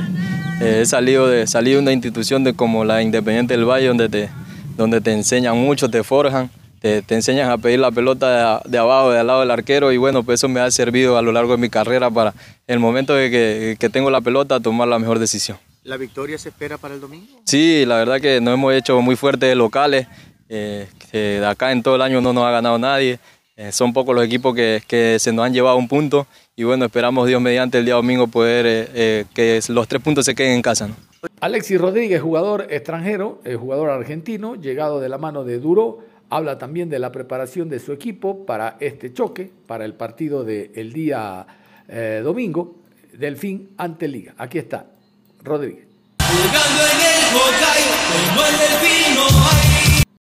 eh, 0.61 0.81
he 0.81 0.85
salido 0.85 1.27
de, 1.27 1.47
salido 1.47 1.77
de 1.77 1.83
una 1.83 1.93
institución 1.93 2.43
de 2.43 2.53
como 2.53 2.83
la 2.83 3.01
Independiente 3.01 3.55
del 3.55 3.65
Valle 3.65 3.87
donde 3.87 4.09
te, 4.09 4.29
donde 4.75 4.99
te 5.01 5.13
enseñan 5.13 5.57
mucho, 5.57 5.89
te 5.89 6.03
forjan 6.03 6.49
te, 6.81 7.03
te, 7.03 7.15
enseñan 7.15 7.51
a 7.51 7.59
pedir 7.59 7.79
la 7.79 7.91
pelota 7.91 8.59
de, 8.63 8.69
de, 8.71 8.77
abajo, 8.79 9.11
de 9.11 9.19
al 9.19 9.27
lado 9.27 9.41
del 9.41 9.51
arquero 9.51 9.91
y 9.91 9.97
bueno, 9.97 10.23
pues 10.23 10.39
eso 10.39 10.49
me 10.49 10.59
ha 10.59 10.71
servido 10.71 11.17
a 11.17 11.21
lo 11.21 11.31
largo 11.31 11.51
de 11.51 11.59
mi 11.59 11.69
carrera 11.69 12.09
para 12.09 12.33
el 12.65 12.79
momento 12.79 13.13
de 13.13 13.29
que, 13.29 13.77
que 13.79 13.89
tengo 13.89 14.09
la 14.09 14.19
pelota 14.19 14.59
tomar 14.59 14.87
la 14.87 14.97
mejor 14.97 15.19
decisión. 15.19 15.57
¿La 15.83 15.97
victoria 15.97 16.37
se 16.37 16.49
espera 16.49 16.77
para 16.77 16.95
el 16.95 17.01
domingo? 17.01 17.41
Sí, 17.45 17.85
la 17.85 17.97
verdad 17.97 18.19
que 18.19 18.41
nos 18.41 18.55
hemos 18.55 18.73
hecho 18.73 18.99
muy 19.01 19.15
fuertes 19.15 19.55
locales, 19.55 20.07
eh, 20.49 20.87
que 21.11 21.17
de 21.39 21.45
acá 21.45 21.71
en 21.71 21.83
todo 21.83 21.95
el 21.95 22.01
año 22.01 22.19
no 22.19 22.33
nos 22.33 22.45
ha 22.45 22.51
ganado 22.51 22.79
nadie, 22.79 23.19
eh, 23.55 23.71
son 23.71 23.93
pocos 23.93 24.15
los 24.15 24.25
equipos 24.25 24.55
que, 24.55 24.81
que, 24.87 25.17
se 25.19 25.31
nos 25.31 25.45
han 25.45 25.53
llevado 25.53 25.77
un 25.77 25.87
punto 25.87 26.25
y 26.55 26.63
bueno, 26.63 26.85
esperamos 26.85 27.27
Dios 27.27 27.41
mediante 27.41 27.77
el 27.77 27.85
día 27.85 27.95
domingo 27.95 28.27
poder 28.27 28.65
eh, 28.67 29.25
que 29.33 29.59
los 29.69 29.87
tres 29.87 30.01
puntos 30.01 30.25
se 30.25 30.33
queden 30.33 30.53
en 30.53 30.61
casa. 30.61 30.87
¿no? 30.87 30.95
Alexis 31.39 31.79
Rodríguez, 31.79 32.21
jugador 32.21 32.67
extranjero, 32.69 33.39
jugador 33.59 33.89
argentino, 33.91 34.55
llegado 34.55 34.99
de 34.99 35.09
la 35.09 35.17
mano 35.17 35.43
de 35.43 35.59
Duro, 35.59 35.99
habla 36.31 36.57
también 36.57 36.89
de 36.89 36.97
la 36.97 37.11
preparación 37.11 37.69
de 37.69 37.79
su 37.79 37.91
equipo 37.91 38.45
para 38.45 38.77
este 38.79 39.13
choque, 39.13 39.51
para 39.67 39.85
el 39.85 39.93
partido 39.93 40.43
del 40.43 40.91
día 40.93 41.45
domingo, 42.23 42.77
Delfín 43.13 43.71
ante 43.77 44.07
Liga. 44.07 44.33
Aquí 44.37 44.57
está, 44.57 44.87
Rodríguez. 45.43 45.85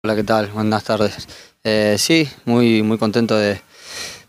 Hola, 0.05 0.14
¿qué 0.14 0.25
tal? 0.25 0.47
Buenas 0.49 0.85
tardes. 0.85 1.28
Eh, 1.64 1.97
sí, 1.99 2.28
muy, 2.45 2.83
muy 2.83 2.99
contento 2.99 3.37
de, 3.37 3.61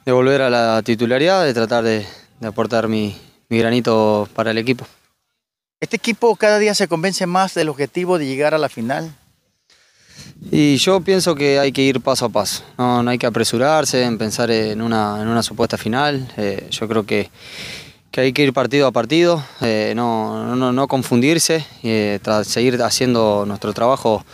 volver 0.05 0.41
a 0.41 0.49
la 0.49 0.81
titularidad, 0.81 1.45
de 1.45 1.53
tratar 1.53 1.83
de, 1.83 2.05
aportar 2.41 2.87
mi, 2.87 3.15
granito 3.49 4.27
para 4.33 4.51
el 4.51 4.57
equipo. 4.57 4.85
¿Este 5.79 5.95
equipo 5.95 6.35
cada 6.35 6.59
día 6.59 6.73
se 6.73 6.87
convence 6.87 7.25
más 7.27 7.53
del 7.53 7.69
objetivo 7.69 8.17
de 8.17 8.25
llegar 8.25 8.53
a 8.53 8.57
la 8.57 8.67
final? 8.67 9.15
Y 10.51 10.77
yo 10.77 11.01
pienso 11.01 11.35
que 11.35 11.59
hay 11.59 11.71
que 11.71 11.81
ir 11.81 12.01
paso 12.01 12.25
a 12.25 12.29
paso, 12.29 12.63
no, 12.77 13.07
hay 13.09 13.17
que 13.17 13.27
apresurarse 13.27 14.03
en 14.03 14.17
pensar 14.17 14.49
en 14.51 14.81
una, 14.81 15.21
en 15.21 15.27
una 15.27 15.43
supuesta 15.43 15.77
final. 15.77 16.31
Eh, 16.37 16.67
yo 16.71 16.87
creo 16.87 17.05
que 17.05 17.29
que 18.11 18.21
hay 18.21 18.33
que 18.33 18.43
ir 18.43 18.53
partido 18.53 18.87
a 18.87 18.91
partido, 18.91 19.43
eh, 19.61 19.93
no, 19.95 20.55
no, 20.55 20.71
no, 20.71 20.87
confundirse, 20.87 21.65
eh, 21.83 22.19
seguir 22.43 22.81
haciendo 22.81 23.45
nuestro 23.45 23.73
trabajo 23.73 24.25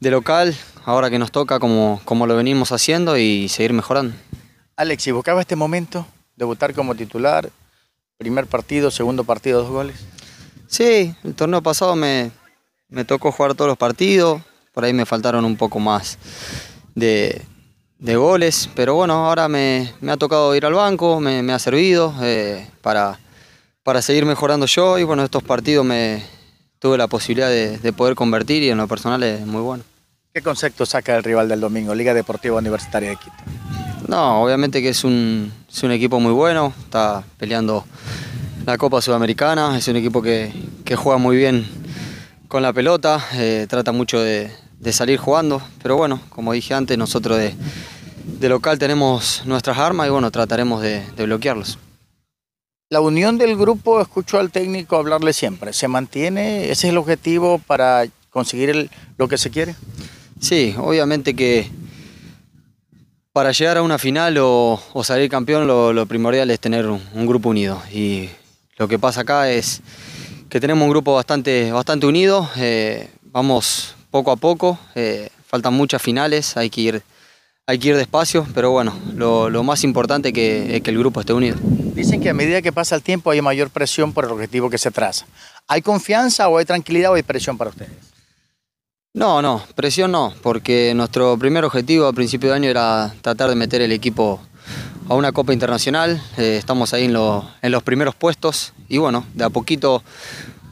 de 0.00 0.10
local, 0.10 0.56
ahora 0.84 1.10
que 1.10 1.18
nos 1.18 1.30
toca 1.30 1.60
como, 1.60 2.00
como 2.04 2.26
lo 2.26 2.36
venimos 2.36 2.72
haciendo 2.72 3.16
y 3.16 3.48
seguir 3.48 3.72
mejorando. 3.72 4.16
Alex, 4.76 5.06
¿y 5.06 5.12
buscaba 5.12 5.40
este 5.40 5.54
momento? 5.54 6.06
Debutar 6.34 6.74
como 6.74 6.94
titular, 6.96 7.48
primer 8.18 8.46
partido, 8.46 8.90
segundo 8.90 9.22
partido, 9.22 9.62
dos 9.62 9.70
goles. 9.70 9.96
Sí, 10.66 11.14
el 11.22 11.34
torneo 11.34 11.62
pasado 11.62 11.94
me, 11.94 12.32
me 12.88 13.04
tocó 13.04 13.30
jugar 13.30 13.54
todos 13.54 13.68
los 13.68 13.78
partidos, 13.78 14.42
por 14.74 14.84
ahí 14.84 14.92
me 14.92 15.06
faltaron 15.06 15.44
un 15.44 15.56
poco 15.56 15.78
más 15.78 16.18
de, 16.94 17.40
de 17.98 18.16
goles, 18.16 18.68
pero 18.74 18.94
bueno, 18.94 19.26
ahora 19.26 19.48
me, 19.48 19.94
ha 20.06 20.16
tocado 20.18 20.54
ir 20.54 20.66
al 20.66 20.74
banco, 20.74 21.20
me, 21.20 21.52
ha 21.52 21.58
servido 21.58 22.14
eh, 22.20 22.68
para, 22.82 23.18
para 23.82 24.02
seguir 24.02 24.26
mejorando 24.26 24.66
yo 24.66 24.98
y 24.98 25.04
bueno, 25.04 25.24
estos 25.24 25.42
partidos 25.42 25.86
me 25.86 26.22
tuve 26.80 26.98
la 26.98 27.06
posibilidad 27.06 27.48
de, 27.48 27.92
poder 27.94 28.14
convertir 28.14 28.62
y 28.62 28.68
en 28.68 28.76
lo 28.76 28.86
personal 28.86 29.22
es 29.22 29.46
muy 29.46 29.62
bueno. 29.62 29.84
¿Qué 30.34 30.42
concepto 30.42 30.84
saca 30.84 31.16
el 31.16 31.22
rival 31.22 31.48
del 31.48 31.60
domingo, 31.60 31.94
Liga 31.94 32.12
Deportiva 32.12 32.58
Universitaria 32.58 33.10
de 33.10 33.16
Quito? 33.16 33.36
No, 34.08 34.42
obviamente 34.42 34.82
que 34.82 34.90
es 34.90 35.04
un, 35.04 35.52
equipo 35.90 36.20
muy 36.20 36.32
bueno, 36.32 36.74
está 36.80 37.22
peleando 37.38 37.86
la 38.66 38.76
Copa 38.76 39.00
Sudamericana, 39.00 39.78
es 39.78 39.88
un 39.88 39.96
equipo 39.96 40.20
que, 40.20 40.52
juega 40.94 41.16
muy 41.16 41.36
bien 41.36 41.66
con 42.48 42.62
la 42.62 42.72
pelota, 42.72 43.24
eh, 43.34 43.66
trata 43.68 43.92
mucho 43.92 44.20
de, 44.20 44.50
de 44.84 44.92
salir 44.92 45.18
jugando, 45.18 45.62
pero 45.82 45.96
bueno, 45.96 46.20
como 46.28 46.52
dije 46.52 46.74
antes, 46.74 46.98
nosotros 46.98 47.38
de, 47.38 47.54
de 48.38 48.48
local 48.50 48.78
tenemos 48.78 49.42
nuestras 49.46 49.78
armas 49.78 50.06
y 50.06 50.10
bueno, 50.10 50.30
trataremos 50.30 50.82
de, 50.82 51.02
bloquearlos. 51.16 51.78
La 52.90 53.00
unión 53.00 53.38
del 53.38 53.56
grupo, 53.56 54.02
escucho 54.02 54.38
al 54.38 54.50
técnico 54.50 54.96
hablarle 54.96 55.32
siempre, 55.32 55.72
¿se 55.72 55.88
mantiene? 55.88 56.64
¿Ese 56.64 56.72
es 56.72 56.84
el 56.84 56.98
objetivo 56.98 57.58
para 57.66 58.04
conseguir 58.28 58.90
lo 59.16 59.26
que 59.26 59.38
se 59.38 59.50
quiere? 59.50 59.74
Sí, 60.38 60.74
obviamente 60.76 61.34
que 61.34 61.70
para 63.32 63.52
llegar 63.52 63.78
a 63.78 63.82
una 63.82 63.96
final 63.96 64.36
o, 64.38 64.78
salir 65.02 65.30
campeón 65.30 65.66
lo, 65.66 66.06
primordial 66.06 66.50
es 66.50 66.60
tener 66.60 66.86
un, 66.86 67.26
grupo 67.26 67.48
unido 67.48 67.82
y 67.90 68.28
lo 68.76 68.86
que 68.86 68.98
pasa 68.98 69.22
acá 69.22 69.50
es 69.50 69.80
que 70.50 70.60
tenemos 70.60 70.84
un 70.84 70.90
grupo 70.90 71.14
bastante, 71.14 71.72
bastante 71.72 72.06
unido, 72.06 72.50
eh, 72.56 73.08
vamos 73.22 73.94
poco 74.14 74.30
a 74.30 74.36
poco, 74.36 74.78
eh, 74.94 75.28
faltan 75.44 75.74
muchas 75.74 76.00
finales, 76.00 76.56
hay 76.56 76.70
que 76.70 76.80
ir 76.80 77.02
hay 77.66 77.80
que 77.80 77.88
ir 77.88 77.96
despacio, 77.96 78.46
pero 78.54 78.70
bueno, 78.70 78.94
lo, 79.16 79.64
más 79.64 79.82
importante 79.82 80.28
es 80.28 80.34
que, 80.34 80.80
que 80.84 80.90
el 80.92 80.98
grupo 80.98 81.18
esté 81.18 81.32
unido. 81.32 81.56
Dicen 81.60 82.20
que 82.20 82.30
a 82.30 82.34
medida 82.34 82.62
que 82.62 82.70
pasa 82.70 82.94
el 82.94 83.02
tiempo 83.02 83.32
hay 83.32 83.42
mayor 83.42 83.70
presión 83.70 84.12
por 84.12 84.24
el 84.24 84.30
objetivo 84.30 84.70
que 84.70 84.78
se 84.78 84.92
traza. 84.92 85.26
¿Hay 85.66 85.82
confianza 85.82 86.48
o 86.48 86.58
hay 86.58 86.64
tranquilidad 86.64 87.10
o 87.10 87.14
hay 87.14 87.24
presión 87.24 87.58
para 87.58 87.70
ustedes? 87.70 87.90
No, 89.14 89.42
no, 89.42 89.64
presión 89.74 90.12
no, 90.12 90.32
porque 90.44 90.92
nuestro 90.94 91.36
primer 91.36 91.64
objetivo 91.64 92.06
a 92.06 92.12
principio 92.12 92.50
de 92.50 92.54
año 92.54 92.70
era 92.70 93.12
tratar 93.20 93.48
de 93.48 93.56
meter 93.56 93.82
el 93.82 93.90
equipo 93.90 94.40
a 95.08 95.14
una 95.14 95.32
Copa 95.32 95.52
Internacional. 95.52 96.22
Eh, 96.36 96.56
estamos 96.56 96.94
ahí 96.94 97.06
en, 97.06 97.16
en 97.16 97.72
los 97.72 97.82
primeros 97.82 98.14
puestos 98.14 98.74
y 98.88 98.98
bueno, 98.98 99.26
de 99.34 99.42
a 99.42 99.50
poquito 99.50 100.04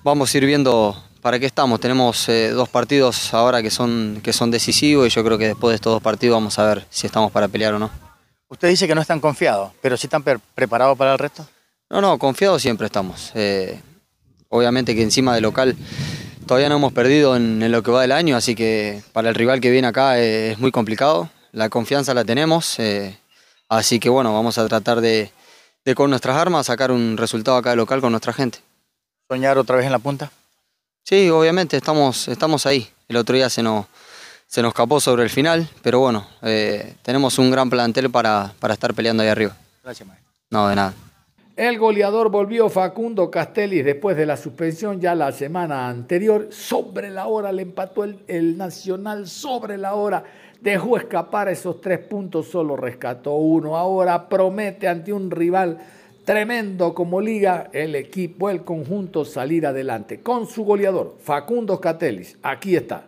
vamos 0.05 0.33
a 0.33 0.39
ir 0.39 0.47
viendo 0.47 0.97
¿Para 1.23 1.39
qué 1.39 1.47
estamos? 1.47 1.79
Tenemos 1.79 2.29
eh, 2.29 2.49
dos 2.49 2.69
partidos 2.69 3.33
ahora 3.33 3.63
que 3.63 3.71
son, 3.71 4.21
que 4.25 4.33
son 4.33 4.51
decisivos 4.51 5.07
y 5.07 5.11
yo 5.11 5.23
creo 5.23 5.39
que 5.39 5.47
después 5.47 5.71
de 5.71 5.77
estos 5.77 5.93
dos 5.93 6.03
partidos 6.03 6.35
vamos 6.35 6.59
a 6.59 6.67
ver 6.67 6.85
si 6.91 7.07
estamos 7.07 7.31
para 7.31 7.47
pelear 7.47 7.75
o 7.75 7.79
no. 7.79 7.93
Usted 8.49 8.69
dice 8.69 8.89
que 8.89 8.95
no 8.97 9.01
están 9.01 9.21
confiados, 9.21 9.71
pero 9.81 9.97
si 9.97 10.09
están 10.09 10.25
preparados 10.25 10.99
para 10.99 11.13
el 11.13 11.21
resto. 11.21 11.47
No, 11.89 12.01
no, 12.01 12.19
confiados 12.19 12.61
siempre 12.61 12.87
estamos. 12.87 13.31
Eh, 13.37 13.81
obviamente 14.49 14.97
que 14.97 15.03
encima 15.03 15.33
de 15.37 15.41
local 15.41 15.77
todavía 16.45 16.69
no 16.69 16.75
hemos 16.75 16.93
perdido 16.93 17.37
en, 17.37 17.71
lo 17.71 17.85
que 17.85 17.93
va 17.93 18.03
del 18.03 18.11
año, 18.11 18.37
así 18.37 18.57
que 18.57 19.01
para 19.13 19.29
el 19.29 19.37
rival 19.37 19.61
que 19.61 19.71
viene 19.71 19.87
acá 19.87 20.19
eh, 20.19 20.51
es 20.51 20.59
muy 20.59 20.73
complicado. 20.73 21.31
La 21.53 21.69
confianza 21.69 22.15
la 22.15 22.25
tenemos, 22.25 22.79
así 23.69 24.01
que 24.01 24.09
bueno, 24.09 24.35
vamos 24.35 24.59
a 24.59 24.67
tratar 24.67 25.01
de, 25.01 25.31
de 25.85 25.95
con 25.95 26.11
nuestras 26.11 26.37
armas 26.37 26.67
sacar 26.67 26.91
un 26.91 27.17
resultado 27.17 27.59
acá 27.59 27.71
de 27.71 27.77
local 27.77 28.01
con 28.01 28.11
nuestra 28.11 28.33
gente. 28.33 28.59
¿Soñar 29.29 29.57
otra 29.57 29.77
vez 29.77 29.87
en 29.87 29.93
la 29.93 30.01
punta? 30.01 30.33
Sí, 31.03 31.29
obviamente 31.31 31.77
estamos, 31.77 32.29
estamos 32.29 32.65
ahí. 32.67 32.89
El 33.09 33.17
otro 33.17 33.35
día 33.35 33.51
se 33.51 33.63
nos, 33.63 33.87
se 34.47 34.63
nos 34.63 34.71
escapó 34.71 35.01
sobre 35.01 35.25
el 35.25 35.31
final, 35.31 35.69
pero 35.83 35.99
bueno, 35.99 36.27
eh, 36.43 36.95
tenemos 37.03 37.39
un 37.39 37.51
gran 37.51 37.69
plantel 37.69 38.11
para, 38.11 38.53
para 38.61 38.75
estar 38.75 38.95
peleando 38.95 39.23
ahí 39.23 39.29
arriba. 39.29 39.57
Gracias, 39.83 40.07
maestro. 40.07 40.31
No, 40.51 40.69
de 40.69 40.77
nada. 40.77 40.95
El 41.57 41.79
goleador 41.79 42.31
volvió 42.31 42.71
Facundo 42.71 43.31
Castelli 43.31 43.83
después 43.83 44.17
de 44.17 44.25
la 44.25 44.37
suspensión 44.37 45.01
ya 45.01 45.15
la 45.15 45.33
semana 45.33 45.89
anterior. 45.89 46.49
Sobre 46.51 47.11
la 47.11 47.27
hora 47.27 47.53
le 47.53 47.63
empató 47.63 48.05
el, 48.05 48.21
el, 48.27 48.57
Nacional, 48.57 49.29
sobre 49.29 49.77
la 49.77 49.95
hora. 49.95 50.25
Dejó 50.61 50.97
escapar 50.97 51.49
esos 51.49 51.81
tres 51.81 51.99
puntos, 51.99 52.47
solo 52.47 52.77
rescató 52.77 53.33
uno. 53.35 53.77
Ahora 53.77 54.29
promete 54.29 54.89
ante 54.89 55.13
un 55.13 55.31
rival 55.31 55.79
Tremendo 56.25 56.95
como 56.95 57.21
liga 57.21 57.69
el 57.73 57.97
equipo, 57.97 58.49
el 58.49 58.63
conjunto 58.63 59.25
salir 59.25 59.67
adelante 59.67 60.21
con 60.21 60.47
su 60.47 60.63
goleador 60.63 61.17
Facundo 61.21 61.81
Catelis. 61.81 62.37
Aquí 62.45 62.77
está. 62.77 63.07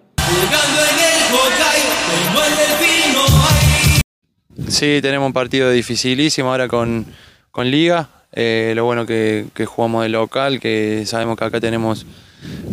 Sí, 4.66 4.99
tenemos 5.00 5.26
un 5.28 5.33
partido 5.33 5.71
dificilísimo 5.71 6.50
ahora 6.50 6.66
con, 6.66 7.06
con 7.52 7.71
Liga. 7.71 8.09
Eh, 8.33 8.73
lo 8.75 8.85
bueno 8.85 9.06
que, 9.06 9.47
que, 9.54 9.64
jugamos 9.64 10.02
de 10.02 10.09
local, 10.09 10.59
que 10.59 11.04
sabemos 11.06 11.38
que 11.38 11.44
acá 11.44 11.61
tenemos 11.61 12.06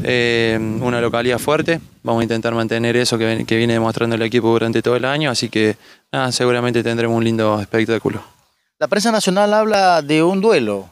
eh, 0.04 0.58
una 0.82 1.02
localidad 1.02 1.38
fuerte. 1.38 1.80
Vamos 2.02 2.22
a 2.22 2.24
intentar 2.24 2.56
mantener 2.56 2.98
eso 2.98 3.20
que, 3.20 3.46
que 3.46 3.58
viene 3.58 3.74
demostrando 3.74 4.16
el 4.16 4.24
equipo 4.24 4.50
durante 4.50 4.82
todo 4.82 4.96
el 4.96 5.06
año, 5.06 5.30
así 5.30 5.50
que 5.50 5.76
nada, 6.12 6.32
seguramente 6.32 6.82
tendremos 6.82 7.16
un 7.16 7.24
lindo 7.24 7.62
espectáculo. 7.62 8.41
La 8.82 8.88
prensa 8.88 9.12
nacional 9.12 9.54
habla 9.54 10.02
de 10.02 10.24
un 10.24 10.42
duelo. 10.42 10.90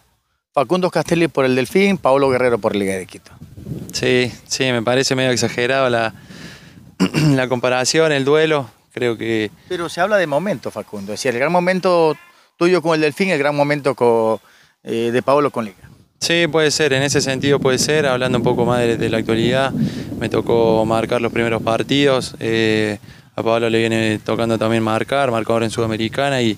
Facundo 0.53 0.91
Castelli 0.91 1.27
por 1.27 1.43
el 1.43 1.55
Delfín, 1.55 1.98
Paulo 1.98 2.29
Guerrero 2.29 2.60
por 2.60 2.75
Liga 2.75 2.93
de 2.93 3.08
Quito. 3.08 3.31
Sí, 3.91 4.31
sí, 4.48 4.65
me 4.65 4.84
parece 4.84 5.15
medio 5.15 5.31
exagerado 5.31 5.89
la, 5.89 6.13
la 7.34 7.50
comparación, 7.50 8.12
el 8.12 8.25
duelo. 8.25 8.69
Creo 8.93 9.17
que. 9.17 9.50
Pero 9.67 9.89
se 9.89 10.01
habla 10.01 10.17
de 10.17 10.27
momento, 10.27 10.69
Facundo. 10.69 11.13
Es 11.13 11.19
decir, 11.19 11.31
el 11.34 11.39
gran 11.39 11.51
momento 11.51 12.15
tuyo 12.58 12.84
con 12.84 12.93
el 12.93 13.01
Delfín, 13.01 13.31
el 13.31 13.39
gran 13.39 13.55
momento 13.55 13.96
con, 13.96 14.38
eh, 14.84 15.10
de 15.12 15.22
Paulo 15.24 15.50
con 15.50 15.65
Liga. 15.65 15.89
Sí, 16.19 16.46
puede 16.46 16.69
ser, 16.69 16.93
en 16.93 17.01
ese 17.01 17.22
sentido 17.22 17.60
puede 17.60 17.79
ser, 17.79 18.05
hablando 18.05 18.38
un 18.38 18.43
poco 18.43 18.65
más 18.65 18.81
de, 18.81 19.10
la 19.10 19.17
actualidad, 19.17 19.72
me 19.72 20.29
tocó 20.29 20.86
marcar 20.86 21.22
los 21.22 21.34
primeros 21.34 21.63
partidos, 21.63 22.36
eh, 22.39 23.00
a 23.39 23.43
Pablo 23.43 23.69
le 23.69 23.79
viene 23.79 24.19
tocando 24.24 24.58
también 24.58 24.84
marcar, 24.84 25.31
marcador 25.31 25.63
en 25.63 25.69
Sudamericana 25.69 26.41
y, 26.41 26.58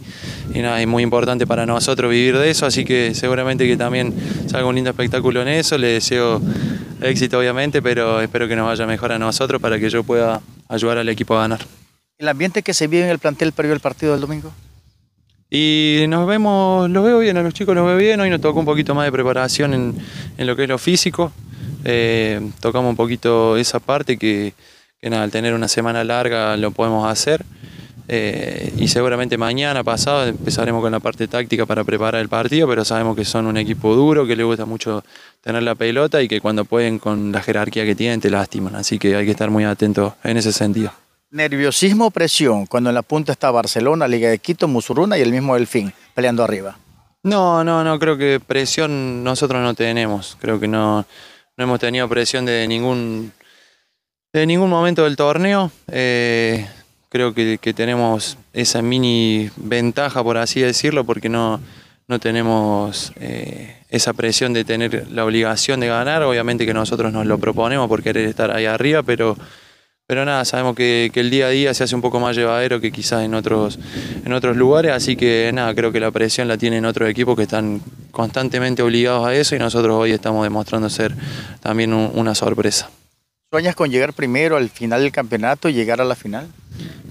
nada, 0.56 0.82
es 0.82 0.88
muy 0.88 1.04
importante 1.04 1.46
para 1.48 1.66
nosotros 1.66 2.10
vivir 2.10 2.38
de 2.38 2.50
eso, 2.50 2.66
así 2.66 2.84
que 2.84 3.14
seguramente 3.14 3.68
que 3.68 3.78
también 3.78 4.14
salga 4.48 4.68
un 4.68 4.76
lindo 4.76 4.90
espectáculo 4.90 5.42
en 5.42 5.48
eso, 5.50 5.78
le 5.78 5.88
deseo 5.88 6.42
éxito 7.02 7.40
obviamente, 7.40 7.82
pero 7.82 8.22
espero 8.22 8.48
que 8.48 8.56
nos 8.56 8.68
vaya 8.68 8.86
mejor 8.86 9.12
a 9.12 9.20
nosotros 9.20 9.62
para 9.62 9.80
que 9.80 9.90
yo 9.90 10.04
pueda 10.04 10.42
ayudar 10.68 10.98
al 10.98 11.10
equipo 11.10 11.36
a 11.38 11.42
ganar. 11.42 11.60
¿El 12.18 12.28
ambiente 12.28 12.62
que 12.62 12.74
se 12.74 12.88
vive 12.88 13.04
en 13.04 13.10
el 13.10 13.20
plantel 13.20 13.52
previo 13.52 13.74
al 13.74 13.80
partido 13.80 14.14
del 14.14 14.22
domingo? 14.22 14.52
Y 15.50 16.06
nos 16.08 16.26
vemos, 16.28 16.90
los 16.90 17.04
veo 17.04 17.20
bien, 17.20 17.36
a 17.38 17.44
los 17.44 17.54
chicos 17.54 17.76
los 17.76 17.86
veo 17.86 17.98
bien, 17.98 18.20
hoy 18.22 18.30
nos 18.30 18.40
tocó 18.40 18.60
un 18.60 18.66
poquito 18.66 18.96
más 18.96 19.06
de 19.06 19.12
preparación 19.12 19.74
en, 20.38 20.48
lo 20.48 20.56
que 20.56 20.64
es 20.64 20.70
lo 20.70 20.78
físico, 20.78 21.32
eh, 21.84 22.40
tocamos 22.62 22.90
un 22.90 22.96
poquito 22.96 23.58
esa 23.58 23.80
parte 23.80 24.18
que 24.18 24.54
que 25.02 25.10
nada, 25.10 25.24
al 25.24 25.32
tener 25.32 25.56
una 25.56 25.68
semana 25.68 26.04
larga 26.04 26.56
lo 26.58 26.72
podemos 26.72 27.10
hacer. 27.10 27.44
Eh, 28.08 28.74
y 28.78 28.88
seguramente 28.88 29.38
mañana 29.38 29.84
pasado 29.84 30.28
empezaremos 30.28 30.82
con 30.82 30.92
la 30.92 31.00
parte 31.00 31.28
táctica 31.28 31.66
para 31.66 31.84
preparar 31.84 32.22
el 32.22 32.30
partido, 32.30 32.68
pero 32.68 32.84
sabemos 32.86 33.16
que 33.16 33.26
son 33.26 33.48
un 33.48 33.58
equipo 33.58 33.96
duro, 33.96 34.28
que 34.28 34.36
le 34.36 34.44
gusta 34.44 34.66
mucho 34.66 35.04
tener 35.40 35.64
la 35.64 35.76
pelota 35.76 36.22
y 36.22 36.28
que 36.28 36.40
cuando 36.40 36.66
pueden 36.66 37.00
con 37.00 37.32
la 37.32 37.42
jerarquía 37.42 37.86
que 37.86 37.96
tienen 37.96 38.22
te 38.22 38.30
lastiman. 38.30 38.76
Así 38.76 39.00
que 39.00 39.16
hay 39.16 39.26
que 39.26 39.32
estar 39.32 39.50
muy 39.50 39.64
atentos 39.64 40.14
en 40.24 40.38
ese 40.38 40.52
sentido. 40.52 40.92
Nerviosismo 41.32 42.08
o 42.08 42.12
presión 42.12 42.66
cuando 42.68 42.90
en 42.90 42.96
la 42.96 43.02
punta 43.02 43.32
está 43.32 43.50
Barcelona, 43.50 44.08
Liga 44.08 44.30
de 44.30 44.38
Quito, 44.38 44.68
Musuruna 44.68 45.18
y 45.18 45.22
el 45.22 45.32
mismo 45.32 45.56
Delfín 45.56 45.94
peleando 46.14 46.44
arriba. 46.44 46.78
No, 47.24 47.64
no, 47.64 47.84
no, 47.84 47.98
creo 47.98 48.18
que 48.18 48.40
presión 48.40 49.24
nosotros 49.24 49.62
no 49.62 49.74
tenemos. 49.74 50.38
Creo 50.40 50.60
que 50.60 50.68
no, 50.68 51.06
no 51.58 51.64
hemos 51.64 51.80
tenido 51.80 52.10
presión 52.10 52.46
de 52.46 52.68
ningún, 52.68 53.32
de 54.34 54.46
ningún 54.46 54.70
momento 54.70 55.04
del 55.04 55.16
torneo. 55.16 55.72
Eh, 55.92 56.66
creo 57.10 57.34
que, 57.34 57.58
tenemos 57.76 58.38
esa 58.54 58.82
mini 58.82 59.50
ventaja, 59.58 60.24
por 60.24 60.38
así 60.38 60.62
decirlo, 60.62 61.04
porque 61.04 61.30
no, 61.30 61.60
no 62.08 62.20
tenemos 62.20 63.12
eh, 63.18 63.76
esa 63.90 64.14
presión 64.14 64.54
de 64.54 64.64
tener 64.64 65.08
la 65.12 65.26
obligación 65.26 65.80
de 65.82 65.88
ganar. 65.88 66.24
Obviamente 66.24 66.66
que 66.66 66.74
nosotros 66.74 67.12
nos 67.12 67.26
lo 67.26 67.38
proponemos 67.38 67.88
por 67.90 68.02
querer 68.02 68.26
estar 68.26 68.52
ahí 68.52 68.66
arriba, 68.66 69.04
pero, 69.04 69.36
pero 70.08 70.24
nada, 70.24 70.46
sabemos 70.46 70.78
que, 70.78 71.12
el 71.14 71.30
día 71.30 71.48
a 71.48 71.50
día 71.50 71.74
se 71.74 71.84
hace 71.84 71.96
un 71.96 72.02
poco 72.02 72.22
más 72.22 72.38
llevadero 72.38 72.80
que 72.80 72.94
quizás 72.94 73.26
en 73.26 73.34
otros, 73.34 73.80
en 74.24 74.32
otros 74.32 74.56
lugares, 74.56 74.94
así 74.94 75.18
que 75.18 75.52
nada, 75.54 75.76
creo 75.76 75.92
que 75.92 76.00
la 76.00 76.12
presión 76.12 76.48
la 76.48 76.58
tienen 76.58 76.86
otros 76.86 77.10
equipos 77.10 77.36
que 77.36 77.44
están 77.44 77.82
constantemente 78.12 78.82
obligados 78.82 79.28
a 79.28 79.36
eso 79.36 79.58
y 79.58 79.60
nosotros 79.60 79.94
hoy 79.98 80.12
estamos 80.12 80.44
demostrando 80.44 80.90
ser 80.90 81.14
también 81.62 81.94
una 81.94 82.34
sorpresa. 82.34 82.90
¿Sueñas 83.52 83.76
con 83.76 83.92
llegar 83.92 84.14
primero 84.14 84.56
al 84.56 84.70
final 84.70 85.02
del 85.02 85.12
campeonato 85.12 85.68
y 85.68 85.74
llegar 85.74 86.00
a 86.00 86.06
la 86.06 86.16
final? 86.16 86.48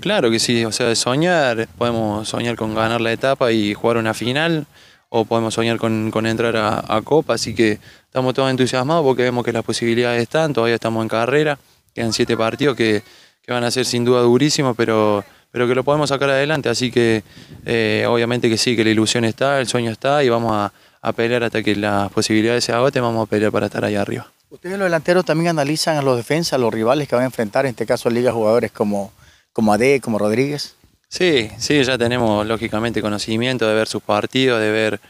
Claro 0.01 0.31
que 0.31 0.39
sí, 0.39 0.65
o 0.65 0.73
sea, 0.73 0.95
soñar, 0.95 1.69
podemos 1.77 2.27
soñar 2.27 2.57
con 2.57 2.75
ganar 2.75 3.03
la 3.03 3.13
etapa 3.13 3.53
y 3.53 3.75
jugar 3.75 3.99
una 3.99 4.15
final, 4.15 4.67
o 5.11 5.27
podemos 5.27 5.53
soñar 5.53 5.77
con, 5.77 6.11
entrar 6.25 6.57
a, 6.57 7.03
Copa, 7.03 7.35
así 7.35 7.55
que 7.55 7.79
estamos 8.07 8.33
todos 8.33 8.51
entusiasmados 8.51 9.05
porque 9.05 9.25
vemos 9.25 9.45
que 9.45 9.53
las 9.53 9.63
posibilidades 9.63 10.23
están, 10.23 10.55
todavía 10.55 10.77
estamos 10.77 11.03
en 11.03 11.11
carrera, 11.11 11.59
quedan 11.95 12.15
siete 12.15 12.39
partidos 12.39 12.75
que, 12.75 13.03
van 13.47 13.65
a 13.65 13.71
ser 13.71 13.85
sin 13.85 14.07
duda 14.07 14.23
durísimos, 14.23 14.75
pero, 14.75 15.23
pero 15.51 15.69
que 15.69 15.75
lo 15.75 15.85
podemos 15.85 16.09
sacar 16.09 16.31
adelante, 16.31 16.71
así 16.71 16.91
que 16.91 17.23
eh, 17.67 18.07
obviamente 18.09 18.49
que 18.49 18.57
sí, 18.57 18.77
que 18.77 18.85
la 18.85 18.91
ilusión 18.91 19.27
está, 19.27 19.61
el 19.61 19.67
sueño 19.67 19.91
está 19.91 20.25
y 20.25 20.31
vamos 20.31 20.53
a, 20.53 20.73
a 21.03 21.13
pelear 21.13 21.45
hasta 21.45 21.63
que 21.63 21.77
las 21.77 22.11
posibilidades 22.11 22.65
se 22.65 22.73
agoten, 22.73 23.03
vamos 23.03 23.27
a 23.27 23.29
pelear 23.29 23.53
para 23.53 23.67
estar 23.67 23.85
ahí 23.85 23.97
arriba. 23.97 24.33
Ustedes 24.50 24.76
los 24.78 24.87
delanteros 24.87 25.25
también 25.25 25.50
analizan 25.50 25.97
a 25.97 26.02
los 26.02 26.16
defensas, 26.16 26.54
a 26.54 26.59
los 26.59 26.75
rivales 26.75 27.07
que 27.07 27.14
van 27.14 27.23
a 27.23 27.26
enfrentar, 27.26 27.66
en 27.66 27.71
este 27.71 27.87
caso 27.87 28.11
Liga 28.11 28.33
jugadores 28.33 28.73
como, 28.73 29.12
como 29.52 29.73
Ade, 29.73 30.00
como 30.00 30.19
Rodríguez. 30.19 30.75
Sí, 31.09 31.49
sí, 31.57 31.83
ya 31.85 31.97
tenemos 31.97 32.45
lógicamente 32.45 33.00
conocimiento 33.00 33.69
de 33.69 33.75
ver 33.75 33.87
sus 33.87 34.02
partidos, 34.02 34.61
de 34.61 34.71
ver, 34.73 35.00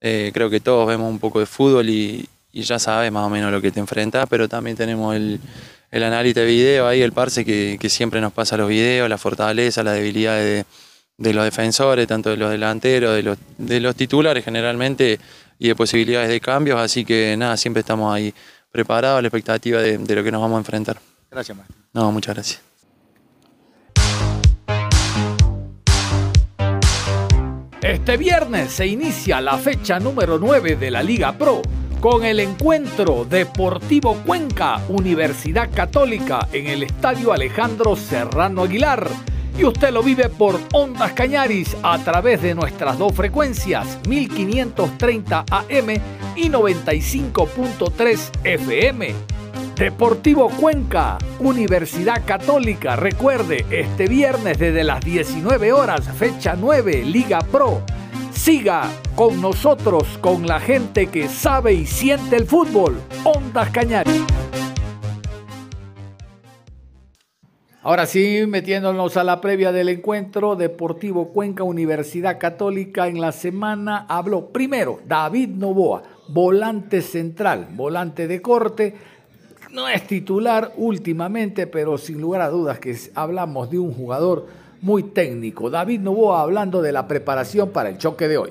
eh, 0.00 0.30
creo 0.32 0.48
que 0.48 0.60
todos 0.60 0.88
vemos 0.88 1.10
un 1.10 1.18
poco 1.18 1.40
de 1.40 1.46
fútbol 1.46 1.90
y, 1.90 2.26
ya 2.52 2.78
sabes 2.78 3.12
más 3.12 3.26
o 3.26 3.30
menos 3.30 3.52
lo 3.52 3.60
que 3.60 3.70
te 3.70 3.80
enfrentas, 3.80 4.26
pero 4.28 4.48
también 4.48 4.76
tenemos 4.76 5.14
el, 5.14 5.40
el 5.90 6.02
análisis 6.02 6.34
de 6.34 6.44
video 6.46 6.88
ahí, 6.88 7.02
el 7.02 7.12
parse 7.12 7.44
que, 7.44 7.78
siempre 7.88 8.20
nos 8.20 8.32
pasa 8.32 8.56
los 8.56 8.68
videos, 8.68 9.08
la 9.08 9.18
fortaleza, 9.18 9.82
la 9.82 9.92
debilidad 9.92 10.36
de, 10.36 10.64
de 11.18 11.34
los 11.34 11.44
defensores, 11.44 12.06
tanto 12.06 12.30
de 12.30 12.38
los 12.38 12.50
delanteros, 12.50 13.14
de 13.14 13.22
los, 13.22 13.38
de 13.58 13.78
los 13.80 13.94
titulares 13.94 14.42
generalmente 14.44 15.20
y 15.58 15.68
de 15.68 15.76
posibilidades 15.76 16.30
de 16.30 16.40
cambios, 16.40 16.80
así 16.80 17.04
que 17.04 17.36
nada, 17.36 17.56
siempre 17.56 17.80
estamos 17.80 18.12
ahí 18.12 18.34
preparado 18.70 19.18
a 19.18 19.22
la 19.22 19.28
expectativa 19.28 19.80
de, 19.80 19.98
lo 19.98 20.22
que 20.22 20.32
nos 20.32 20.40
vamos 20.40 20.56
a 20.56 20.58
enfrentar. 20.58 20.98
Gracias, 21.30 21.56
maestro. 21.56 21.76
No, 21.92 22.12
muchas 22.12 22.34
gracias. 22.34 22.62
Este 27.82 28.16
viernes 28.16 28.72
se 28.72 28.86
inicia 28.86 29.40
la 29.40 29.56
fecha 29.58 29.98
número 29.98 30.38
9 30.38 30.76
de 30.76 30.90
la 30.90 31.02
Liga 31.02 31.32
Pro 31.36 31.62
con 32.00 32.24
el 32.24 32.40
encuentro 32.40 33.24
Deportivo 33.24 34.16
Cuenca 34.24 34.80
Universidad 34.88 35.70
Católica 35.74 36.48
en 36.52 36.66
el 36.66 36.82
Estadio 36.82 37.32
Alejandro 37.32 37.96
Serrano 37.96 38.62
Aguilar 38.62 39.10
y 39.58 39.64
usted 39.64 39.90
lo 39.90 40.02
vive 40.02 40.28
por 40.28 40.58
Ondas 40.72 41.12
Cañaris 41.12 41.76
a 41.82 41.98
través 41.98 42.42
de 42.42 42.54
nuestras 42.54 42.98
dos 42.98 43.14
frecuencias 43.14 43.98
1530 44.08 45.44
AM 45.50 45.90
y 46.36 46.48
95.3 46.48 48.30
FM. 48.44 49.14
Deportivo 49.76 50.50
Cuenca, 50.50 51.16
Universidad 51.38 52.22
Católica, 52.26 52.96
recuerde, 52.96 53.64
este 53.70 54.08
viernes 54.08 54.58
desde 54.58 54.84
las 54.84 55.00
19 55.02 55.72
horas, 55.72 56.06
fecha 56.18 56.54
9, 56.54 57.04
Liga 57.04 57.38
Pro. 57.50 57.82
Siga 58.30 58.90
con 59.14 59.40
nosotros, 59.40 60.18
con 60.20 60.46
la 60.46 60.60
gente 60.60 61.06
que 61.06 61.28
sabe 61.28 61.72
y 61.72 61.86
siente 61.86 62.36
el 62.36 62.46
fútbol. 62.46 63.00
Ondas 63.24 63.70
Cañaris. 63.70 64.22
Ahora 67.82 68.04
sí, 68.04 68.44
metiéndonos 68.46 69.16
a 69.16 69.24
la 69.24 69.40
previa 69.40 69.72
del 69.72 69.88
encuentro, 69.88 70.54
Deportivo 70.54 71.28
Cuenca 71.28 71.62
Universidad 71.62 72.38
Católica 72.38 73.08
en 73.08 73.22
la 73.22 73.32
semana 73.32 74.04
habló 74.06 74.48
primero 74.48 75.00
David 75.06 75.48
Novoa, 75.48 76.02
volante 76.28 77.00
central, 77.00 77.68
volante 77.72 78.28
de 78.28 78.42
corte, 78.42 78.94
no 79.72 79.88
es 79.88 80.06
titular 80.06 80.74
últimamente, 80.76 81.66
pero 81.66 81.96
sin 81.96 82.20
lugar 82.20 82.42
a 82.42 82.50
dudas 82.50 82.78
que 82.78 82.94
hablamos 83.14 83.70
de 83.70 83.78
un 83.78 83.94
jugador 83.94 84.46
muy 84.82 85.02
técnico. 85.04 85.70
David 85.70 86.00
Novoa 86.00 86.42
hablando 86.42 86.82
de 86.82 86.92
la 86.92 87.08
preparación 87.08 87.70
para 87.70 87.88
el 87.88 87.96
choque 87.96 88.28
de 88.28 88.36
hoy. 88.36 88.50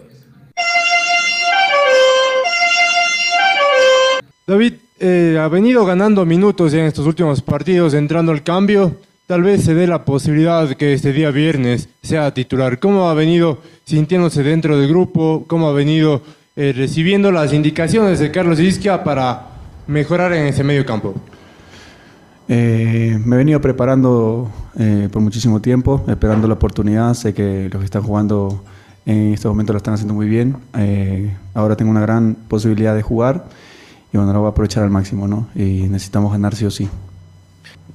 David 4.47 4.73
eh, 4.99 5.37
ha 5.39 5.47
venido 5.49 5.85
ganando 5.85 6.25
minutos 6.25 6.73
en 6.73 6.85
estos 6.85 7.05
últimos 7.05 7.43
partidos, 7.43 7.93
entrando 7.93 8.31
al 8.31 8.41
cambio 8.41 8.95
tal 9.29 9.43
vez 9.43 9.63
se 9.63 9.75
dé 9.75 9.85
la 9.85 10.05
posibilidad 10.05 10.67
de 10.67 10.75
que 10.75 10.91
este 10.91 11.13
día 11.13 11.29
viernes 11.29 11.87
sea 12.01 12.33
titular. 12.33 12.79
¿Cómo 12.79 13.09
ha 13.09 13.13
venido 13.13 13.59
sintiéndose 13.83 14.41
dentro 14.41 14.75
del 14.75 14.89
grupo? 14.89 15.43
¿Cómo 15.45 15.67
ha 15.67 15.71
venido 15.71 16.23
eh, 16.55 16.73
recibiendo 16.75 17.31
las 17.31 17.53
indicaciones 17.53 18.17
de 18.17 18.31
Carlos 18.31 18.59
Isquia 18.59 19.03
para 19.03 19.49
mejorar 19.85 20.33
en 20.33 20.47
ese 20.47 20.63
medio 20.63 20.83
campo? 20.83 21.13
Eh, 22.47 23.19
me 23.23 23.35
he 23.35 23.37
venido 23.37 23.61
preparando 23.61 24.49
eh, 24.79 25.09
por 25.11 25.21
muchísimo 25.21 25.61
tiempo, 25.61 26.03
esperando 26.07 26.47
la 26.47 26.55
oportunidad. 26.55 27.13
Sé 27.13 27.31
que 27.35 27.69
los 27.71 27.81
que 27.81 27.85
están 27.85 28.01
jugando 28.01 28.63
en 29.05 29.33
estos 29.35 29.51
momentos 29.51 29.75
lo 29.75 29.77
están 29.77 29.93
haciendo 29.93 30.15
muy 30.15 30.27
bien. 30.27 30.57
ahora 31.53 31.75
tengo 31.75 31.91
una 31.91 32.01
gran 32.01 32.33
posibilidad 32.47 32.95
de 32.95 33.03
jugar 33.03 33.45
y 34.11 34.17
bueno, 34.17 34.33
lo 34.33 34.39
voy 34.39 34.47
a 34.47 34.51
aprovechar 34.53 34.81
al 34.81 34.89
máximo, 34.89 35.27
¿no? 35.27 35.49
Y 35.53 35.87
necesitamos 35.87 36.31
ganar 36.31 36.55
sí 36.55 36.65
o 36.65 36.71
sí 36.71 36.89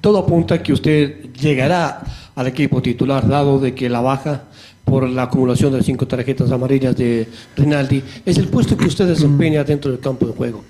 todo 0.04 0.18
apunta 0.18 0.56
a 0.56 0.62
que 0.62 0.74
usted 0.74 1.32
llegará 1.32 2.02
al 2.34 2.46
equipo 2.46 2.82
titular, 2.82 3.26
dado 3.26 3.58
de 3.58 3.74
que 3.74 3.88
la 3.88 4.02
baja 4.02 4.42
por 4.84 5.08
la 5.08 5.22
acumulación 5.22 5.72
de 5.72 5.82
cinco 5.82 6.06
tarjetas 6.06 6.52
amarillas 6.52 6.94
de 6.94 7.26
Rinaldi 7.56 8.02
es 8.26 8.36
el 8.36 8.48
puesto 8.48 8.76
que 8.76 8.84
usted 8.84 9.08
desempeña 9.08 9.64
dentro 9.64 9.90
del 9.90 10.00
campo 10.00 10.26
de 10.26 10.34
juego. 10.34 10.62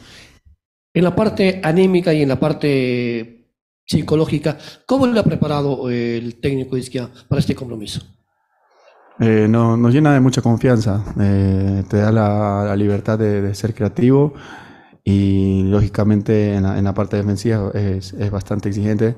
En 0.95 1.03
la 1.03 1.17
parte 1.17 1.61
anímica 1.65 2.15
y 2.15 2.23
en 2.23 2.29
la 2.29 2.39
parte 2.39 3.51
psicológica, 3.85 4.57
¿cómo 4.87 5.05
le 5.09 5.19
ha 5.19 5.25
preparado 5.25 5.91
el 5.91 6.37
técnico 6.37 6.77
Isquia 6.77 7.11
para 7.27 7.41
este 7.41 7.57
compromiso? 7.57 8.03
Eh, 9.19 9.49
nos 9.49 9.93
llena 9.93 10.15
de 10.15 10.21
mucha 10.21 10.43
confianza, 10.43 11.05
eh, 11.21 11.83
te 11.89 11.97
da 11.97 12.13
la, 12.13 12.77
libertad 12.77 13.19
de, 13.19 13.53
ser 13.57 13.75
creativo 13.75 14.35
y 15.05 15.65
lógicamente 15.65 16.55
en 16.55 16.85
la, 16.85 16.95
parte 16.95 17.19
defensiva 17.19 17.71
es, 17.75 18.15
es 18.15 18.31
bastante 18.31 18.71
exigente 18.71 19.15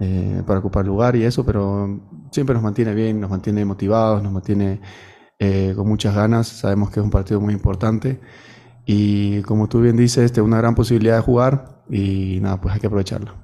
eh, 0.00 0.42
para 0.46 0.60
ocupar 0.60 0.86
lugar 0.86 1.16
y 1.16 1.24
eso, 1.24 1.44
pero 1.44 2.00
siempre 2.30 2.54
nos 2.54 2.62
mantiene 2.62 2.94
bien, 2.94 3.20
nos 3.20 3.30
mantiene 3.30 3.64
motivados, 3.64 4.22
nos 4.22 4.32
mantiene 4.32 4.80
eh, 5.40 5.72
con 5.74 5.88
muchas 5.88 6.14
ganas. 6.14 6.46
Sabemos 6.46 6.90
que 6.90 7.00
es 7.00 7.04
un 7.04 7.10
partido 7.10 7.40
muy 7.40 7.52
importante 7.52 8.20
y 8.86 9.42
como 9.42 9.68
tú 9.68 9.80
bien 9.80 9.96
dices, 9.96 10.24
este, 10.24 10.40
una 10.40 10.58
gran 10.58 10.76
posibilidad 10.76 11.16
de 11.16 11.22
jugar 11.22 11.82
y 11.90 12.38
nada, 12.40 12.60
pues 12.60 12.74
hay 12.74 12.80
que 12.80 12.86
aprovecharlo. 12.86 13.34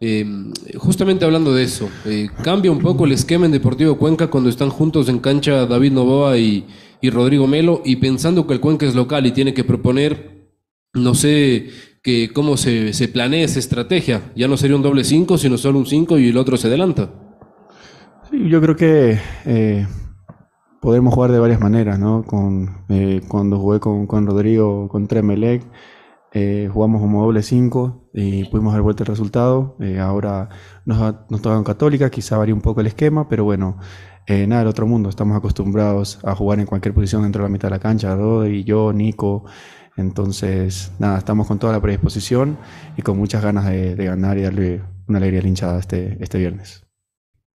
Eh, 0.00 0.24
justamente 0.78 1.24
hablando 1.24 1.52
de 1.52 1.64
eso, 1.64 1.88
cambia 2.42 2.70
un 2.70 2.78
poco 2.78 3.04
el 3.04 3.12
esquema 3.12 3.46
en 3.46 3.52
Deportivo 3.52 3.98
Cuenca 3.98 4.28
cuando 4.28 4.48
están 4.48 4.70
juntos 4.70 5.08
en 5.08 5.18
cancha 5.18 5.66
David 5.66 5.92
Novoa 5.92 6.38
y, 6.38 6.66
y 7.00 7.10
Rodrigo 7.10 7.46
Melo 7.48 7.82
y 7.84 7.96
pensando 7.96 8.46
que 8.46 8.54
el 8.54 8.60
Cuenca 8.60 8.86
es 8.86 8.94
local 8.94 9.26
y 9.26 9.32
tiene 9.32 9.54
que 9.54 9.64
proponer 9.64 10.39
no 10.94 11.14
sé 11.14 11.68
que 12.02 12.32
cómo 12.32 12.56
se, 12.56 12.92
se, 12.92 13.08
planea 13.08 13.44
esa 13.44 13.58
estrategia. 13.58 14.32
Ya 14.34 14.48
no 14.48 14.56
sería 14.56 14.76
un 14.76 14.82
doble 14.82 15.04
5, 15.04 15.38
sino 15.38 15.58
solo 15.58 15.78
un 15.78 15.86
5 15.86 16.18
y 16.18 16.28
el 16.28 16.36
otro 16.36 16.56
se 16.56 16.68
adelanta. 16.68 17.10
Sí, 18.30 18.48
yo 18.48 18.60
creo 18.60 18.76
que 18.76 19.18
eh, 19.44 19.86
podemos 20.80 21.14
jugar 21.14 21.32
de 21.32 21.38
varias 21.38 21.60
maneras, 21.60 21.98
¿no? 21.98 22.24
Con, 22.24 22.84
eh, 22.88 23.20
cuando 23.28 23.58
jugué 23.58 23.80
con, 23.80 24.06
con 24.06 24.26
Rodrigo, 24.26 24.88
con 24.88 25.06
Tremelec, 25.06 25.62
eh, 26.32 26.70
jugamos 26.72 27.00
como 27.00 27.22
doble 27.22 27.42
5 27.42 28.10
y 28.14 28.44
pudimos 28.44 28.72
dar 28.72 28.82
vuelta 28.82 29.02
el 29.02 29.08
resultado. 29.08 29.76
ahora 30.00 30.48
nos, 30.84 31.14
nos 31.28 31.42
toca 31.42 31.56
en 31.56 31.64
Católica, 31.64 32.08
quizá 32.08 32.38
varía 32.38 32.54
un 32.54 32.60
poco 32.62 32.80
el 32.80 32.86
esquema, 32.86 33.28
pero 33.28 33.44
bueno, 33.44 33.78
eh, 34.26 34.46
nada 34.46 34.60
del 34.60 34.68
otro 34.68 34.86
mundo. 34.86 35.08
Estamos 35.08 35.36
acostumbrados 35.36 36.20
a 36.22 36.36
jugar 36.36 36.60
en 36.60 36.66
cualquier 36.66 36.94
posición 36.94 37.22
dentro 37.22 37.42
de 37.42 37.48
la 37.48 37.52
mitad 37.52 37.68
de 37.68 37.74
la 37.74 37.80
cancha, 37.80 38.16
y 38.48 38.64
yo, 38.64 38.92
Nico. 38.92 39.44
Entonces, 39.96 40.92
nada, 40.98 41.18
estamos 41.18 41.46
con 41.46 41.58
toda 41.58 41.72
la 41.72 41.80
predisposición 41.80 42.58
y 42.96 43.02
con 43.02 43.18
muchas 43.18 43.42
ganas 43.42 43.66
de, 43.66 43.94
ganar 43.96 44.38
y 44.38 44.42
darle 44.42 44.82
una 45.08 45.18
alegría 45.18 45.40
al 45.40 45.46
hinchada 45.46 45.78
este, 45.78 46.16
este 46.22 46.38
viernes. 46.38 46.89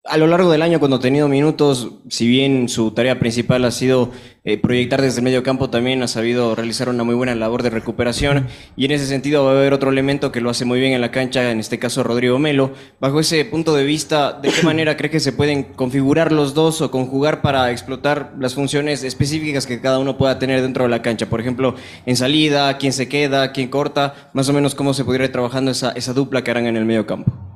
A 0.05 0.17
lo 0.17 0.27
largo 0.27 0.51
del 0.51 0.61
año, 0.61 0.79
cuando 0.79 0.97
ha 0.97 0.99
tenido 0.99 1.29
minutos, 1.29 1.91
si 2.09 2.27
bien 2.27 2.67
su 2.67 2.91
tarea 2.91 3.19
principal 3.19 3.63
ha 3.63 3.71
sido 3.71 4.11
eh, 4.43 4.57
proyectar 4.57 5.01
desde 5.01 5.19
el 5.19 5.23
medio 5.23 5.43
campo, 5.43 5.69
también 5.69 6.03
ha 6.03 6.09
sabido 6.09 6.55
realizar 6.55 6.89
una 6.89 7.05
muy 7.05 7.15
buena 7.15 7.33
labor 7.35 7.63
de 7.63 7.69
recuperación. 7.69 8.47
Y 8.75 8.83
en 8.83 8.91
ese 8.91 9.05
sentido 9.05 9.45
va 9.45 9.51
a 9.51 9.55
haber 9.57 9.71
otro 9.71 9.91
elemento 9.91 10.29
que 10.29 10.41
lo 10.41 10.49
hace 10.49 10.65
muy 10.65 10.81
bien 10.81 10.91
en 10.91 10.99
la 10.99 11.09
cancha, 11.09 11.49
en 11.51 11.61
este 11.61 11.79
caso 11.79 12.03
Rodrigo 12.03 12.37
Melo. 12.37 12.73
Bajo 12.99 13.21
ese 13.21 13.45
punto 13.45 13.73
de 13.75 13.85
vista, 13.85 14.33
¿de 14.33 14.49
qué 14.49 14.63
manera 14.63 14.97
cree 14.97 15.09
que 15.09 15.21
se 15.21 15.31
pueden 15.31 15.63
configurar 15.63 16.33
los 16.33 16.53
dos 16.53 16.81
o 16.81 16.91
conjugar 16.91 17.41
para 17.41 17.71
explotar 17.71 18.33
las 18.37 18.55
funciones 18.55 19.05
específicas 19.05 19.65
que 19.65 19.79
cada 19.79 19.99
uno 19.99 20.17
pueda 20.17 20.37
tener 20.37 20.61
dentro 20.61 20.83
de 20.83 20.89
la 20.89 21.01
cancha? 21.01 21.27
Por 21.27 21.39
ejemplo, 21.39 21.75
en 22.05 22.17
salida, 22.17 22.77
quién 22.77 22.91
se 22.91 23.07
queda, 23.07 23.53
quién 23.53 23.69
corta, 23.69 24.29
más 24.33 24.49
o 24.49 24.53
menos 24.53 24.75
cómo 24.75 24.93
se 24.93 25.05
podría 25.05 25.27
ir 25.27 25.31
trabajando 25.31 25.71
esa, 25.71 25.91
esa 25.91 26.11
dupla 26.11 26.43
que 26.43 26.51
harán 26.51 26.67
en 26.67 26.75
el 26.75 26.83
medio 26.83 27.07
campo. 27.07 27.52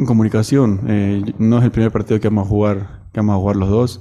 En 0.00 0.06
comunicación, 0.06 0.80
eh, 0.88 1.22
no 1.38 1.58
es 1.58 1.64
el 1.64 1.70
primer 1.72 1.92
partido 1.92 2.18
que 2.20 2.28
vamos 2.28 2.46
a 2.46 2.48
jugar, 2.48 3.02
que 3.12 3.20
vamos 3.20 3.34
a 3.34 3.38
jugar 3.38 3.56
los 3.56 3.68
dos. 3.68 4.00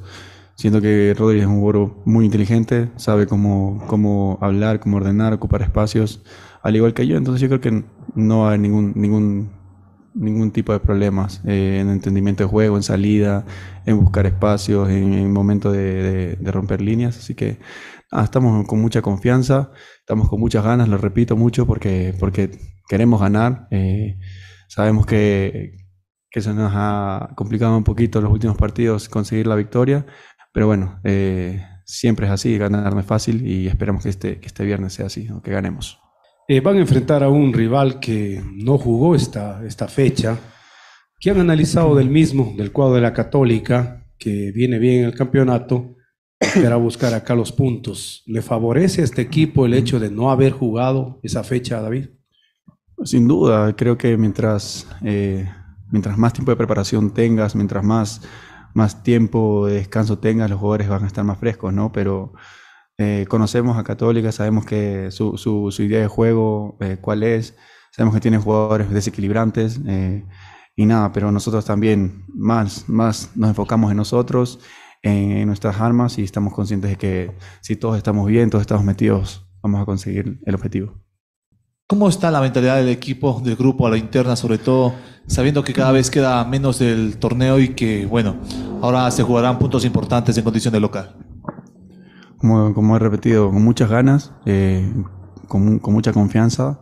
Siento 0.55 0.79
que 0.79 1.13
Rodri 1.13 1.41
es 1.41 1.45
un 1.45 1.59
jugador 1.59 1.93
muy 2.05 2.23
inteligente, 2.23 2.89
sabe 2.95 3.27
cómo, 3.27 3.83
cómo 3.87 4.37
hablar, 4.39 4.79
cómo 4.79 4.95
ordenar, 4.95 5.33
ocupar 5.33 5.61
espacios, 5.61 6.23
al 6.63 6.77
igual 6.77 6.93
que 6.93 7.05
yo. 7.05 7.17
Entonces 7.17 7.41
yo 7.41 7.49
creo 7.49 7.59
que 7.59 7.83
no 8.15 8.47
haber 8.47 8.61
ningún, 8.61 8.93
ningún, 8.95 9.51
ningún 10.13 10.51
tipo 10.51 10.71
de 10.71 10.79
problemas 10.79 11.41
eh, 11.45 11.79
en 11.81 11.89
entendimiento 11.89 12.45
de 12.45 12.49
juego, 12.49 12.77
en 12.77 12.83
salida, 12.83 13.45
en 13.85 13.99
buscar 13.99 14.25
espacios, 14.25 14.87
en, 14.87 15.11
en 15.11 15.33
momento 15.33 15.69
de, 15.69 16.37
de, 16.39 16.51
romper 16.53 16.79
líneas. 16.79 17.17
Así 17.17 17.35
que 17.35 17.59
estamos 18.09 18.65
con 18.67 18.79
mucha 18.79 19.01
confianza, 19.01 19.71
estamos 19.99 20.29
con 20.29 20.39
muchas 20.39 20.63
ganas, 20.63 20.87
lo 20.87 20.97
repito 20.97 21.35
mucho 21.35 21.67
porque, 21.67 22.15
porque 22.21 22.51
queremos 22.87 23.19
ganar. 23.19 23.67
Eh, 23.71 24.17
sabemos 24.69 25.05
que, 25.05 25.78
que 26.31 26.41
se 26.41 26.53
nos 26.53 26.71
ha 26.75 27.31
complicado 27.35 27.77
un 27.77 27.83
poquito 27.83 28.21
los 28.21 28.31
últimos 28.31 28.57
partidos 28.57 29.09
conseguir 29.09 29.47
la 29.47 29.55
victoria, 29.55 30.05
pero 30.53 30.67
bueno, 30.67 30.99
eh, 31.03 31.63
siempre 31.85 32.27
es 32.27 32.31
así, 32.31 32.57
ganar 32.57 32.93
no 32.93 32.99
es 32.99 33.05
fácil 33.05 33.45
y 33.47 33.67
esperamos 33.67 34.03
que 34.03 34.09
este, 34.09 34.39
que 34.39 34.47
este 34.47 34.63
viernes 34.63 34.93
sea 34.93 35.07
así, 35.07 35.27
que 35.43 35.51
ganemos. 35.51 35.99
Eh, 36.47 36.61
van 36.61 36.77
a 36.77 36.81
enfrentar 36.81 37.23
a 37.23 37.29
un 37.29 37.53
rival 37.53 37.99
que 37.99 38.41
no 38.55 38.77
jugó 38.77 39.15
esta, 39.15 39.63
esta 39.65 39.87
fecha. 39.87 40.37
¿Qué 41.19 41.29
han 41.29 41.39
analizado 41.39 41.95
del 41.95 42.09
mismo, 42.09 42.53
del 42.57 42.71
cuadro 42.71 42.95
de 42.95 43.01
la 43.01 43.13
Católica, 43.13 44.07
que 44.17 44.51
viene 44.51 44.79
bien 44.79 45.01
en 45.01 45.05
el 45.05 45.13
campeonato, 45.13 45.95
a 46.39 46.75
buscar 46.77 47.13
acá 47.13 47.35
los 47.35 47.51
puntos? 47.51 48.23
¿Le 48.25 48.41
favorece 48.41 49.01
a 49.01 49.03
este 49.03 49.21
equipo 49.21 49.65
el 49.65 49.73
hecho 49.73 49.99
de 49.99 50.09
no 50.09 50.31
haber 50.31 50.51
jugado 50.51 51.19
esa 51.21 51.43
fecha, 51.43 51.81
David? 51.81 52.07
Sin 53.03 53.27
duda, 53.27 53.75
creo 53.75 53.97
que 53.97 54.17
mientras 54.17 54.87
eh, 55.03 55.47
mientras 55.91 56.17
más 56.17 56.33
tiempo 56.33 56.51
de 56.51 56.57
preparación 56.57 57.13
tengas, 57.13 57.55
mientras 57.55 57.83
más, 57.83 58.21
más 58.73 59.03
tiempo 59.03 59.67
de 59.67 59.75
descanso 59.75 60.19
tengas, 60.19 60.49
los 60.49 60.59
jugadores 60.59 60.89
van 60.89 61.03
a 61.03 61.07
estar 61.07 61.23
más 61.23 61.37
frescos, 61.37 61.73
¿no? 61.73 61.91
Pero 61.91 62.33
eh, 62.97 63.25
conocemos 63.29 63.77
a 63.77 63.83
Católica, 63.83 64.31
sabemos 64.31 64.65
que 64.65 65.09
su, 65.11 65.37
su, 65.37 65.71
su 65.71 65.83
idea 65.83 66.01
de 66.01 66.07
juego, 66.07 66.77
eh, 66.81 66.97
cuál 66.99 67.23
es, 67.23 67.55
sabemos 67.91 68.15
que 68.15 68.21
tiene 68.21 68.37
jugadores 68.37 68.89
desequilibrantes 68.89 69.79
eh, 69.87 70.25
y 70.75 70.85
nada, 70.85 71.11
pero 71.11 71.31
nosotros 71.31 71.65
también 71.65 72.25
más, 72.27 72.87
más 72.89 73.31
nos 73.35 73.49
enfocamos 73.49 73.91
en 73.91 73.97
nosotros, 73.97 74.59
en, 75.01 75.47
nuestras 75.47 75.79
armas 75.79 76.17
y 76.17 76.23
estamos 76.23 76.53
conscientes 76.53 76.91
de 76.91 76.97
que 76.97 77.31
si 77.61 77.75
todos 77.75 77.97
estamos 77.97 78.27
bien, 78.27 78.49
todos 78.49 78.61
estamos 78.61 78.83
metidos, 78.83 79.49
vamos 79.61 79.81
a 79.81 79.85
conseguir 79.85 80.39
el 80.45 80.55
objetivo. 80.55 81.08
¿Cómo 81.89 82.07
está 82.07 82.29
la 82.29 82.39
mentalidad 82.39 82.75
del 82.75 82.89
equipo, 82.89 83.41
del 83.43 83.55
grupo, 83.55 83.87
a 83.87 83.89
la 83.89 83.97
interna, 83.97 84.35
sobre 84.35 84.59
todo 84.59 84.93
sabiendo 85.25 85.63
que 85.63 85.73
cada 85.73 85.91
vez 85.91 86.11
queda 86.11 86.45
menos 86.45 86.77
del 86.77 87.17
torneo 87.17 87.57
y 87.57 87.69
que, 87.69 88.05
bueno, 88.05 88.35
ahora 88.79 89.09
se 89.09 89.23
jugarán 89.23 89.57
puntos 89.57 89.83
importantes 89.85 90.37
en 90.37 90.43
condición 90.43 90.71
de 90.71 90.81
local? 90.81 91.15
Como, 92.37 92.75
como 92.75 92.95
he 92.95 92.99
repetido, 92.99 93.49
con 93.49 93.63
muchas 93.63 93.89
ganas, 93.89 94.31
eh, 94.45 94.87
con, 95.47 95.79
con, 95.79 95.95
mucha 95.95 96.13
confianza 96.13 96.79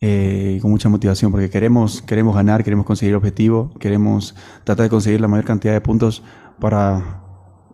eh, 0.00 0.54
y 0.56 0.60
con 0.60 0.70
mucha 0.70 0.88
motivación, 0.88 1.30
porque 1.30 1.50
queremos, 1.50 2.00
queremos 2.00 2.34
ganar, 2.34 2.64
queremos 2.64 2.86
conseguir 2.86 3.10
el 3.10 3.16
objetivo, 3.16 3.74
queremos 3.78 4.34
tratar 4.64 4.84
de 4.84 4.88
conseguir 4.88 5.20
la 5.20 5.28
mayor 5.28 5.44
cantidad 5.44 5.74
de 5.74 5.82
puntos 5.82 6.22
para 6.58 7.24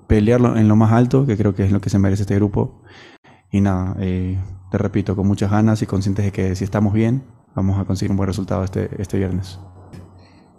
pelearlo 0.08 0.56
en 0.56 0.66
lo 0.66 0.74
más 0.74 0.90
alto, 0.90 1.26
que 1.26 1.36
creo 1.36 1.54
que 1.54 1.64
es 1.64 1.70
lo 1.70 1.80
que 1.80 1.90
se 1.90 2.00
merece 2.00 2.22
este 2.22 2.34
grupo. 2.34 2.82
Y 3.52 3.60
nada, 3.60 3.94
eh, 4.00 4.36
te 4.70 4.78
repito, 4.78 5.14
con 5.16 5.26
muchas 5.26 5.50
ganas 5.50 5.82
y 5.82 5.86
conscientes 5.86 6.24
de 6.24 6.32
que 6.32 6.56
si 6.56 6.64
estamos 6.64 6.92
bien, 6.92 7.24
vamos 7.54 7.78
a 7.78 7.84
conseguir 7.84 8.10
un 8.10 8.16
buen 8.16 8.26
resultado 8.26 8.64
este, 8.64 8.90
este 9.00 9.18
viernes. 9.18 9.58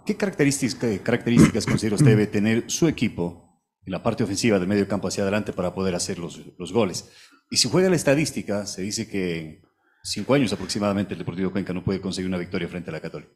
¿Qué 0.04 0.16
características, 0.16 1.00
características 1.00 1.66
considera 1.66 1.96
usted 1.96 2.10
debe 2.10 2.26
tener 2.26 2.64
su 2.68 2.88
equipo 2.88 3.62
en 3.84 3.92
la 3.92 4.02
parte 4.02 4.24
ofensiva 4.24 4.58
del 4.58 4.68
medio 4.68 4.88
campo 4.88 5.08
hacia 5.08 5.22
adelante 5.22 5.52
para 5.52 5.74
poder 5.74 5.94
hacer 5.94 6.18
los, 6.18 6.40
los 6.58 6.72
goles? 6.72 7.10
Y 7.50 7.58
si 7.58 7.68
juega 7.68 7.90
la 7.90 7.96
estadística, 7.96 8.66
se 8.66 8.82
dice 8.82 9.08
que 9.08 9.38
en 9.40 9.62
cinco 10.02 10.34
años 10.34 10.52
aproximadamente 10.52 11.14
el 11.14 11.18
Deportivo 11.18 11.50
Cuenca 11.50 11.72
no 11.72 11.84
puede 11.84 12.00
conseguir 12.00 12.28
una 12.28 12.38
victoria 12.38 12.68
frente 12.68 12.90
a 12.90 12.94
la 12.94 13.00
Católica. 13.00 13.32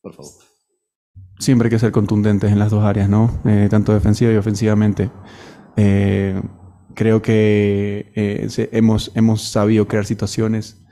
Por 0.00 0.14
favor. 0.14 0.32
Siempre 1.38 1.66
hay 1.66 1.70
que 1.70 1.78
ser 1.78 1.92
contundentes 1.92 2.50
en 2.50 2.58
las 2.58 2.70
dos 2.70 2.84
áreas, 2.84 3.08
¿no? 3.08 3.40
Eh, 3.44 3.68
tanto 3.70 3.92
defensiva 3.92 4.32
y 4.32 4.36
ofensivamente. 4.36 5.10
Eh, 5.76 6.40
creo 7.00 7.22
que 7.22 8.12
eh, 8.14 8.68
hemos, 8.72 9.10
hemos 9.14 9.40
sabido 9.40 9.88
crear 9.88 10.04
situaciones 10.04 10.82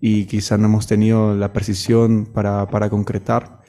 y 0.00 0.24
quizá 0.24 0.56
no 0.56 0.64
hemos 0.64 0.86
tenido 0.86 1.34
la 1.34 1.52
precisión 1.52 2.24
para, 2.24 2.70
para 2.70 2.88
concretar. 2.88 3.60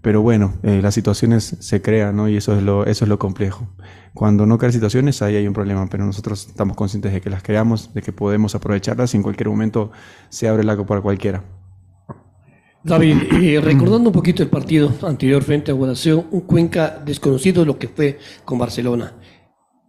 Pero 0.00 0.22
bueno, 0.22 0.54
eh, 0.62 0.80
las 0.80 0.94
situaciones 0.94 1.58
se 1.60 1.82
crean, 1.82 2.16
¿no? 2.16 2.26
Y 2.26 2.38
eso 2.38 2.56
es, 2.56 2.62
lo, 2.62 2.86
eso 2.86 3.04
es 3.04 3.10
lo 3.10 3.18
complejo. 3.18 3.68
Cuando 4.14 4.46
no 4.46 4.56
crean 4.56 4.72
situaciones, 4.72 5.20
ahí 5.20 5.36
hay 5.36 5.46
un 5.46 5.52
problema, 5.52 5.86
pero 5.90 6.06
nosotros 6.06 6.46
estamos 6.46 6.74
conscientes 6.74 7.12
de 7.12 7.20
que 7.20 7.28
las 7.28 7.42
creamos, 7.42 7.92
de 7.92 8.00
que 8.00 8.12
podemos 8.12 8.54
aprovecharlas 8.54 9.12
y 9.12 9.18
en 9.18 9.22
cualquier 9.22 9.50
momento 9.50 9.90
se 10.30 10.48
abre 10.48 10.62
el 10.62 10.68
lago 10.68 10.86
para 10.86 11.02
cualquiera. 11.02 11.44
David, 12.82 13.18
eh, 13.42 13.60
recordando 13.60 14.08
un 14.08 14.14
poquito 14.14 14.42
el 14.42 14.48
partido 14.48 14.90
anterior 15.02 15.42
frente 15.42 15.70
a 15.70 15.74
Guadalajara, 15.74 16.16
un 16.30 16.40
Cuenca 16.40 16.98
desconocido 17.04 17.60
de 17.60 17.66
lo 17.66 17.78
que 17.78 17.88
fue 17.88 18.18
con 18.46 18.58
Barcelona. 18.58 19.12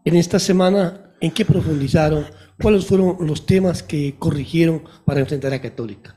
En 0.04 0.18
esta 0.18 0.40
semana 0.40 1.07
¿En 1.20 1.32
qué 1.32 1.46
profundizaron? 1.46 2.26
¿Cuáles 2.62 2.86
fueron 2.86 3.18
los 3.22 3.46
temas 3.46 3.84
que 3.84 4.16
corrigieron 4.18 4.84
para 5.06 5.20
enfrentar 5.20 5.54
a 5.54 5.62
Católica? 5.62 6.16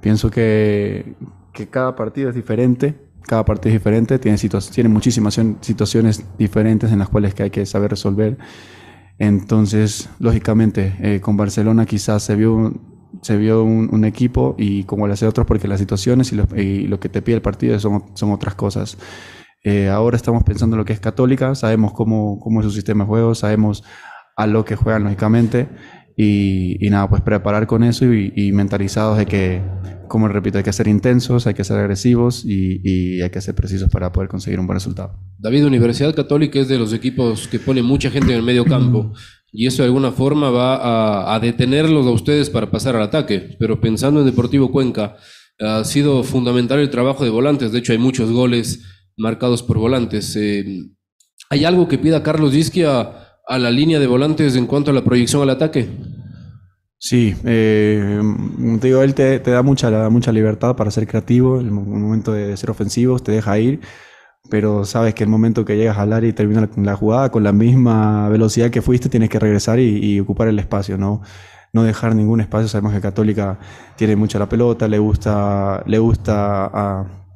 Pienso 0.00 0.30
que, 0.30 1.14
que 1.52 1.68
cada 1.68 1.94
partido 1.96 2.28
es 2.30 2.34
diferente, 2.34 2.94
cada 3.26 3.44
partido 3.44 3.74
es 3.74 3.80
diferente, 3.80 4.18
tiene, 4.18 4.38
tiene 4.72 4.88
muchísimas 4.88 5.40
situaciones 5.60 6.24
diferentes 6.38 6.90
en 6.92 6.98
las 6.98 7.08
cuales 7.08 7.34
que 7.34 7.44
hay 7.44 7.50
que 7.50 7.66
saber 7.66 7.90
resolver. 7.90 8.38
Entonces, 9.18 10.08
lógicamente, 10.18 10.96
eh, 11.00 11.20
con 11.20 11.36
Barcelona 11.36 11.84
quizás 11.84 12.22
se 12.22 12.36
vio, 12.36 12.72
se 13.20 13.36
vio 13.36 13.64
un, 13.64 14.04
equipo 14.04 14.54
y 14.56 14.84
como 14.84 15.06
le 15.06 15.14
hace 15.14 15.26
otros 15.26 15.46
porque 15.46 15.66
las 15.66 15.80
situaciones 15.80 16.32
y 16.32 16.36
lo, 16.36 16.46
y 16.56 16.86
lo, 16.86 17.00
que 17.00 17.08
te 17.08 17.20
pide 17.20 17.36
el 17.36 17.42
partido 17.42 17.78
son, 17.80 18.04
son 18.14 18.30
otras 18.30 18.54
cosas. 18.54 18.96
Eh, 19.64 19.88
ahora 19.88 20.16
estamos 20.16 20.44
pensando 20.44 20.76
en 20.76 20.78
lo 20.78 20.84
que 20.84 20.92
es 20.92 21.00
Católica, 21.00 21.54
sabemos 21.54 21.92
cómo, 21.92 22.38
cómo 22.38 22.60
es 22.60 22.66
su 22.66 22.72
sistema 22.72 23.04
de 23.04 23.08
juego, 23.08 23.34
sabemos 23.34 23.82
a 24.36 24.46
lo 24.46 24.64
que 24.64 24.76
juegan 24.76 25.04
lógicamente 25.04 25.68
y, 26.16 26.84
y 26.84 26.90
nada, 26.90 27.08
pues 27.08 27.22
preparar 27.22 27.66
con 27.66 27.84
eso 27.84 28.04
y, 28.12 28.52
mentalizados 28.52 29.18
de 29.18 29.26
que, 29.26 29.62
como 30.08 30.26
repito, 30.26 30.58
hay 30.58 30.64
que 30.64 30.72
ser 30.72 30.88
intensos, 30.88 31.46
hay 31.46 31.54
que 31.54 31.62
ser 31.62 31.78
agresivos 31.78 32.44
y, 32.44 32.80
y, 32.82 33.22
hay 33.22 33.30
que 33.30 33.40
ser 33.40 33.54
precisos 33.54 33.88
para 33.88 34.10
poder 34.10 34.28
conseguir 34.28 34.58
un 34.58 34.66
buen 34.66 34.76
resultado. 34.76 35.16
David, 35.38 35.66
Universidad 35.66 36.14
Católica 36.14 36.58
es 36.58 36.68
de 36.68 36.78
los 36.78 36.92
equipos 36.92 37.46
que 37.46 37.60
pone 37.60 37.82
mucha 37.82 38.10
gente 38.10 38.32
en 38.32 38.38
el 38.38 38.44
medio 38.44 38.64
campo 38.64 39.12
y 39.52 39.66
eso 39.66 39.82
de 39.82 39.86
alguna 39.86 40.10
forma 40.10 40.50
va 40.50 41.34
a 41.34 41.38
detenerlos 41.40 42.06
a 42.06 42.10
ustedes 42.10 42.50
para 42.50 42.70
pasar 42.70 42.96
al 42.96 43.02
ataque, 43.02 43.56
pero 43.58 43.80
pensando 43.80 44.20
en 44.20 44.26
Deportivo 44.26 44.72
Cuenca, 44.72 45.16
ha 45.60 45.84
sido 45.84 46.22
fundamental 46.24 46.80
el 46.80 46.90
trabajo 46.90 47.24
de 47.24 47.30
volantes, 47.30 47.72
de 47.72 47.78
hecho 47.78 47.92
hay 47.92 47.98
muchos 47.98 48.30
goles 48.30 48.84
marcados 49.18 49.62
por 49.62 49.78
volantes. 49.78 50.34
Eh, 50.36 50.64
¿Hay 51.50 51.64
algo 51.64 51.88
que 51.88 51.98
pida 51.98 52.22
Carlos 52.22 52.52
Disqui 52.52 52.84
a, 52.84 53.24
la 53.48 53.70
línea 53.70 53.98
de 53.98 54.06
volantes 54.06 54.56
en 54.56 54.66
cuanto 54.66 54.90
a 54.90 54.94
la 54.94 55.04
proyección 55.04 55.42
al 55.42 55.50
ataque? 55.50 55.88
Sí, 56.98 57.34
eh, 57.44 58.20
digo, 58.80 59.02
él 59.02 59.14
te, 59.14 59.38
da 59.38 59.62
mucha, 59.62 60.10
mucha 60.10 60.32
libertad 60.32 60.76
para 60.76 60.90
ser 60.90 61.06
creativo, 61.06 61.60
el 61.60 61.70
momento 61.70 62.32
de 62.32 62.56
ser 62.56 62.70
ofensivos 62.70 63.22
te 63.22 63.32
deja 63.32 63.58
ir, 63.58 63.80
pero 64.50 64.84
sabes 64.84 65.14
que 65.14 65.24
el 65.24 65.30
momento 65.30 65.64
que 65.64 65.76
llegas 65.76 65.96
al 65.96 66.12
área 66.12 66.28
y 66.28 66.32
termina 66.32 66.68
la, 66.76 66.96
jugada 66.96 67.30
con 67.30 67.44
la 67.44 67.52
misma 67.52 68.28
velocidad 68.28 68.70
que 68.70 68.82
fuiste, 68.82 69.08
tienes 69.08 69.30
que 69.30 69.38
regresar 69.38 69.78
y, 69.78 70.18
ocupar 70.20 70.48
el 70.48 70.58
espacio, 70.58 70.98
¿no? 70.98 71.22
no 71.72 71.84
dejar 71.84 72.14
ningún 72.14 72.40
espacio. 72.40 72.68
Sabemos 72.68 72.92
que 72.92 73.00
Católica 73.00 73.58
tiene 73.96 74.16
mucha 74.16 74.38
la 74.38 74.48
pelota, 74.48 74.88
le 74.88 74.98
gusta, 74.98 75.82
le 75.86 75.98
gusta 75.98 76.66
a, 76.66 77.27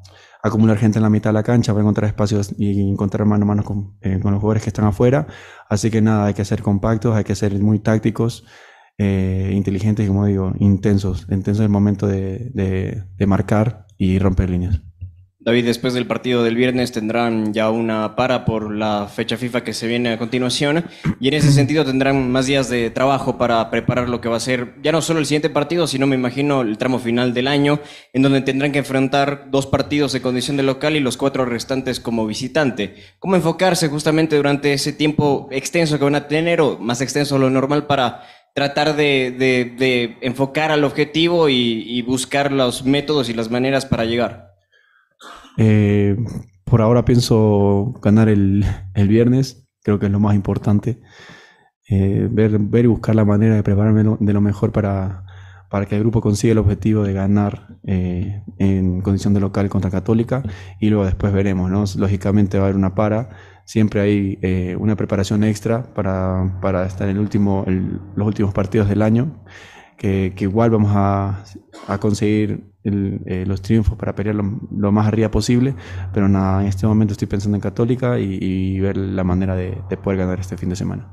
acumular 0.42 0.76
gente 0.76 0.98
en 0.98 1.04
la 1.04 1.10
mitad 1.10 1.30
de 1.30 1.34
la 1.34 1.42
cancha 1.42 1.72
para 1.72 1.82
encontrar 1.82 2.08
espacios 2.08 2.54
y 2.58 2.90
encontrar 2.90 3.26
mano 3.26 3.44
a 3.44 3.46
mano 3.46 3.64
con, 3.64 3.96
eh, 4.00 4.18
con 4.20 4.32
los 4.32 4.40
jugadores 4.40 4.62
que 4.62 4.70
están 4.70 4.84
afuera. 4.84 5.26
Así 5.68 5.90
que 5.90 6.02
nada, 6.02 6.26
hay 6.26 6.34
que 6.34 6.44
ser 6.44 6.62
compactos, 6.62 7.14
hay 7.16 7.24
que 7.24 7.34
ser 7.36 7.58
muy 7.60 7.78
tácticos, 7.78 8.44
eh, 8.98 9.52
inteligentes 9.54 10.04
y 10.04 10.08
como 10.08 10.26
digo, 10.26 10.52
intensos, 10.58 11.26
intensos 11.30 11.60
en 11.60 11.66
el 11.66 11.70
momento 11.70 12.06
de, 12.06 12.50
de 13.16 13.26
marcar 13.26 13.86
y 13.96 14.18
romper 14.18 14.50
líneas. 14.50 14.82
David, 15.44 15.64
después 15.64 15.92
del 15.92 16.06
partido 16.06 16.44
del 16.44 16.54
viernes 16.54 16.92
tendrán 16.92 17.52
ya 17.52 17.68
una 17.68 18.14
para 18.14 18.44
por 18.44 18.72
la 18.72 19.08
fecha 19.08 19.36
FIFA 19.36 19.64
que 19.64 19.72
se 19.72 19.88
viene 19.88 20.12
a 20.12 20.18
continuación 20.18 20.84
y 21.18 21.26
en 21.26 21.34
ese 21.34 21.50
sentido 21.52 21.84
tendrán 21.84 22.30
más 22.30 22.46
días 22.46 22.68
de 22.68 22.90
trabajo 22.90 23.38
para 23.38 23.68
preparar 23.68 24.08
lo 24.08 24.20
que 24.20 24.28
va 24.28 24.36
a 24.36 24.40
ser 24.40 24.74
ya 24.84 24.92
no 24.92 25.02
solo 25.02 25.18
el 25.18 25.26
siguiente 25.26 25.50
partido, 25.50 25.88
sino 25.88 26.06
me 26.06 26.14
imagino 26.14 26.60
el 26.60 26.78
tramo 26.78 27.00
final 27.00 27.34
del 27.34 27.48
año, 27.48 27.80
en 28.12 28.22
donde 28.22 28.42
tendrán 28.42 28.70
que 28.70 28.78
enfrentar 28.78 29.48
dos 29.50 29.66
partidos 29.66 30.12
de 30.12 30.22
condición 30.22 30.56
de 30.56 30.62
local 30.62 30.94
y 30.94 31.00
los 31.00 31.16
cuatro 31.16 31.44
restantes 31.44 31.98
como 31.98 32.24
visitante. 32.24 32.94
¿Cómo 33.18 33.34
enfocarse 33.34 33.88
justamente 33.88 34.36
durante 34.36 34.72
ese 34.72 34.92
tiempo 34.92 35.48
extenso 35.50 35.98
que 35.98 36.04
van 36.04 36.14
a 36.14 36.28
tener 36.28 36.60
o 36.60 36.78
más 36.78 37.00
extenso 37.00 37.34
de 37.34 37.40
lo 37.40 37.50
normal 37.50 37.88
para 37.88 38.22
tratar 38.54 38.94
de, 38.94 39.34
de, 39.36 39.74
de 39.76 40.18
enfocar 40.20 40.70
al 40.70 40.84
objetivo 40.84 41.48
y, 41.48 41.82
y 41.84 42.02
buscar 42.02 42.52
los 42.52 42.84
métodos 42.84 43.28
y 43.28 43.34
las 43.34 43.50
maneras 43.50 43.86
para 43.86 44.04
llegar? 44.04 44.51
Eh, 45.56 46.16
por 46.64 46.80
ahora 46.80 47.04
pienso 47.04 47.94
ganar 48.02 48.28
el, 48.28 48.64
el, 48.94 49.08
viernes, 49.08 49.68
creo 49.82 49.98
que 49.98 50.06
es 50.06 50.12
lo 50.12 50.20
más 50.20 50.34
importante. 50.34 51.00
Eh, 51.88 52.28
ver, 52.30 52.58
ver 52.58 52.84
y 52.84 52.88
buscar 52.88 53.14
la 53.14 53.24
manera 53.24 53.54
de 53.54 53.62
prepararme 53.62 54.16
de 54.18 54.32
lo 54.32 54.40
mejor 54.40 54.72
para, 54.72 55.24
para 55.72 55.86
que 55.86 55.96
el 55.96 56.02
grupo 56.02 56.20
consiga 56.20 56.52
el 56.52 56.58
objetivo 56.58 57.02
de 57.02 57.14
ganar 57.14 57.78
eh, 57.84 58.42
en 58.58 59.00
condición 59.00 59.32
de 59.32 59.40
local 59.40 59.70
contra 59.70 59.90
Católica 59.90 60.42
y 60.78 60.90
luego 60.90 61.06
después 61.06 61.32
veremos, 61.32 61.70
¿no? 61.70 61.84
Lógicamente 61.96 62.58
va 62.58 62.64
a 62.64 62.66
haber 62.66 62.76
una 62.76 62.94
para, 62.94 63.30
siempre 63.64 64.02
hay 64.02 64.38
eh, 64.42 64.76
una 64.78 64.96
preparación 64.96 65.44
extra 65.44 65.94
para, 65.94 66.58
para 66.60 66.84
estar 66.84 67.08
en 67.08 67.16
el 67.16 67.22
último, 67.22 67.64
los 67.66 68.26
últimos 68.26 68.52
partidos 68.52 68.86
del 68.86 69.00
año, 69.00 69.42
que, 70.02 70.32
que 70.34 70.44
igual 70.44 70.70
vamos 70.70 70.90
a, 70.92 71.44
a 71.86 71.98
conseguir 71.98 72.64
el, 72.82 73.20
eh, 73.24 73.44
los 73.46 73.62
triunfos 73.62 73.96
para 73.96 74.16
pelear 74.16 74.34
lo, 74.34 74.60
lo, 74.76 74.90
más 74.90 75.06
arriba 75.06 75.30
posible, 75.30 75.76
pero 76.12 76.28
nada, 76.28 76.60
en 76.60 76.66
este 76.66 76.88
momento 76.88 77.12
estoy 77.12 77.28
pensando 77.28 77.56
en 77.56 77.60
Católica 77.60 78.18
y, 78.18 78.38
y 78.40 78.80
ver 78.80 78.96
la 78.96 79.22
manera 79.22 79.54
de, 79.54 79.78
de, 79.88 79.96
poder 79.96 80.18
ganar 80.18 80.40
este 80.40 80.56
fin 80.56 80.70
de 80.70 80.76
semana. 80.76 81.06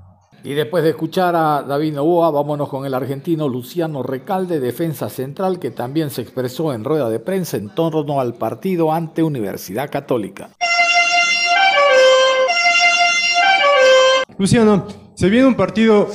Y 0.44 0.56
después 0.56 0.84
de 0.84 0.90
escuchar 0.90 1.36
a 1.36 1.62
David 1.62 1.94
Novoa, 1.94 2.32
vámonos 2.32 2.68
con 2.68 2.84
el 2.88 2.96
argentino 2.96 3.48
Luciano 3.48 4.02
Recalde, 4.02 4.60
defensa 4.60 5.08
central, 5.10 5.60
que 5.60 5.70
también 5.70 6.10
se 6.10 6.24
expresó 6.24 6.74
en 6.74 6.84
rueda 6.84 7.10
de 7.10 7.20
prensa 7.20 7.58
en 7.58 7.70
torno 7.70 8.20
al 8.20 8.34
partido 8.34 8.92
ante 8.92 9.22
Universidad 9.22 9.92
Católica. 9.92 10.50
Luciano, 14.40 14.88
se 15.14 15.30
viene 15.30 15.46
un 15.46 15.56
partido 15.56 16.08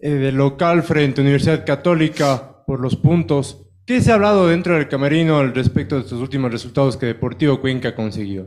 eh, 0.00 0.10
de 0.10 0.32
local 0.32 0.82
frente 0.82 1.20
a 1.20 1.24
Universidad 1.24 1.66
Católica 1.66 2.64
por 2.66 2.80
los 2.80 2.96
puntos. 2.96 3.66
¿Qué 3.84 4.00
se 4.00 4.12
ha 4.12 4.14
hablado 4.14 4.46
dentro 4.46 4.74
del 4.74 4.88
camerino 4.88 5.38
al 5.38 5.54
respecto 5.54 5.96
de 5.96 6.02
estos 6.02 6.20
últimos 6.20 6.52
resultados 6.52 6.96
que 6.96 7.06
Deportivo 7.06 7.60
Cuenca 7.60 7.94
consiguió? 7.94 8.46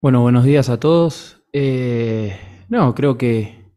Bueno, 0.00 0.20
buenos 0.20 0.44
días 0.44 0.68
a 0.68 0.78
todos. 0.78 1.42
Eh, 1.52 2.38
no, 2.68 2.94
creo 2.94 3.18
que, 3.18 3.72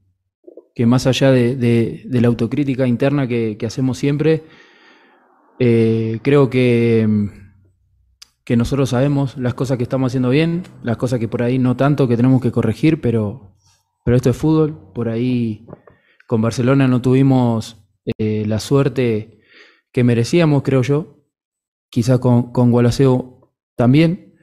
que 0.75 0.85
más 0.85 1.07
allá 1.07 1.31
de, 1.31 1.55
de, 1.55 2.21
la 2.21 2.27
autocrítica 2.27 2.85
interna 2.85 3.27
que, 3.27 3.55
que 3.57 3.65
hacemos 3.65 3.97
siempre, 3.97 4.43
eh, 5.57 6.19
creo 6.21 6.49
que, 6.49 7.07
que 8.43 8.57
nosotros 8.57 8.89
sabemos 8.89 9.37
las 9.37 9.53
cosas 9.53 9.77
que 9.77 9.83
estamos 9.83 10.11
haciendo 10.11 10.29
bien, 10.29 10.63
las 10.83 10.97
cosas 10.97 11.19
que 11.19 11.27
por 11.27 11.41
ahí 11.41 11.57
no 11.57 11.75
tanto, 11.75 12.07
que 12.07 12.17
tenemos 12.17 12.41
que 12.41 12.51
corregir, 12.51 13.01
pero, 13.01 13.55
pero 14.03 14.17
esto 14.17 14.29
es 14.29 14.37
fútbol. 14.37 14.91
Por 14.93 15.09
ahí 15.09 15.65
con 16.31 16.41
Barcelona 16.41 16.87
no 16.87 17.01
tuvimos 17.01 17.83
eh, 18.17 18.45
la 18.47 18.61
suerte 18.61 19.41
que 19.91 20.05
merecíamos, 20.05 20.63
creo 20.63 20.81
yo. 20.81 21.25
Quizás 21.89 22.19
con, 22.19 22.53
con 22.53 22.71
Gualaceo 22.71 23.53
también. 23.75 24.35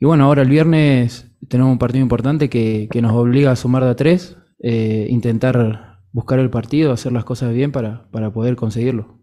Y 0.00 0.04
bueno, 0.04 0.24
ahora 0.24 0.42
el 0.42 0.48
viernes 0.48 1.30
tenemos 1.46 1.70
un 1.70 1.78
partido 1.78 2.02
importante 2.02 2.50
que, 2.50 2.88
que 2.90 3.00
nos 3.02 3.12
obliga 3.12 3.52
a 3.52 3.56
sumar 3.56 3.84
de 3.84 3.90
a 3.90 3.94
tres, 3.94 4.36
eh, 4.64 5.06
intentar 5.10 6.00
buscar 6.10 6.40
el 6.40 6.50
partido, 6.50 6.90
hacer 6.90 7.12
las 7.12 7.24
cosas 7.24 7.54
bien 7.54 7.70
para, 7.70 8.10
para 8.10 8.32
poder 8.32 8.56
conseguirlo. 8.56 9.20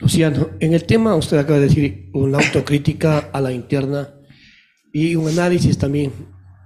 Luciano, 0.00 0.48
en 0.58 0.72
el 0.72 0.84
tema 0.84 1.16
usted 1.16 1.36
acaba 1.36 1.58
de 1.58 1.68
decir 1.68 2.08
una 2.14 2.38
autocrítica 2.38 3.28
a 3.30 3.42
la 3.42 3.52
interna 3.52 4.08
y 4.90 5.16
un 5.16 5.28
análisis 5.28 5.76
también 5.76 6.12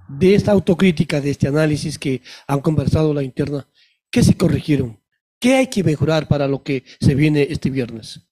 de 0.07 0.33
esta 0.33 0.53
autocrítica, 0.53 1.19
de 1.19 1.31
este 1.31 1.49
análisis 1.49 1.99
que 1.99 2.21
han 2.47 2.61
conversado 2.61 3.13
la 3.13 3.21
interna. 3.21 3.67
¿Qué 4.11 4.23
se 4.23 4.35
corrigieron? 4.35 4.99
¿Qué 5.39 5.55
hay 5.55 5.67
que 5.67 5.83
mejorar 5.83 6.27
para 6.27 6.47
lo 6.47 6.63
que 6.63 6.83
se 6.99 7.13
viene 7.15 7.47
este 7.49 7.69
viernes? 7.69 8.27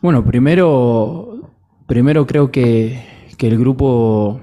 Bueno, 0.00 0.24
primero, 0.24 1.52
primero 1.86 2.26
creo 2.26 2.50
que, 2.50 3.04
que 3.36 3.48
el 3.48 3.58
grupo 3.58 4.40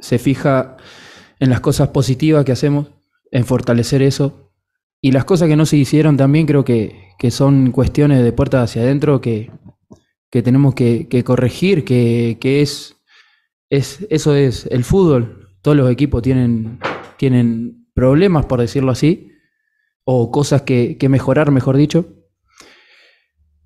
se 0.00 0.18
fija 0.18 0.76
en 1.38 1.50
las 1.50 1.60
cosas 1.60 1.88
positivas 1.88 2.44
que 2.44 2.52
hacemos, 2.52 2.88
en 3.30 3.44
fortalecer 3.44 4.00
eso. 4.00 4.52
Y 5.02 5.12
las 5.12 5.26
cosas 5.26 5.48
que 5.48 5.56
no 5.56 5.66
se 5.66 5.76
hicieron 5.76 6.16
también 6.16 6.46
creo 6.46 6.64
que, 6.64 7.12
que 7.18 7.30
son 7.30 7.70
cuestiones 7.70 8.24
de 8.24 8.32
puertas 8.32 8.70
hacia 8.70 8.82
adentro 8.82 9.20
que, 9.20 9.50
que 10.30 10.42
tenemos 10.42 10.74
que, 10.74 11.06
que 11.08 11.22
corregir, 11.22 11.84
que, 11.84 12.38
que 12.40 12.62
es, 12.62 12.96
es, 13.68 14.06
eso 14.08 14.34
es 14.34 14.66
el 14.70 14.82
fútbol. 14.82 15.50
Todos 15.60 15.76
los 15.76 15.90
equipos 15.90 16.22
tienen, 16.22 16.80
tienen 17.18 17.77
problemas, 17.98 18.46
por 18.46 18.60
decirlo 18.60 18.92
así, 18.92 19.32
o 20.04 20.30
cosas 20.30 20.62
que, 20.62 20.96
mejorar, 21.08 21.50
mejor 21.50 21.76
dicho. 21.76 22.06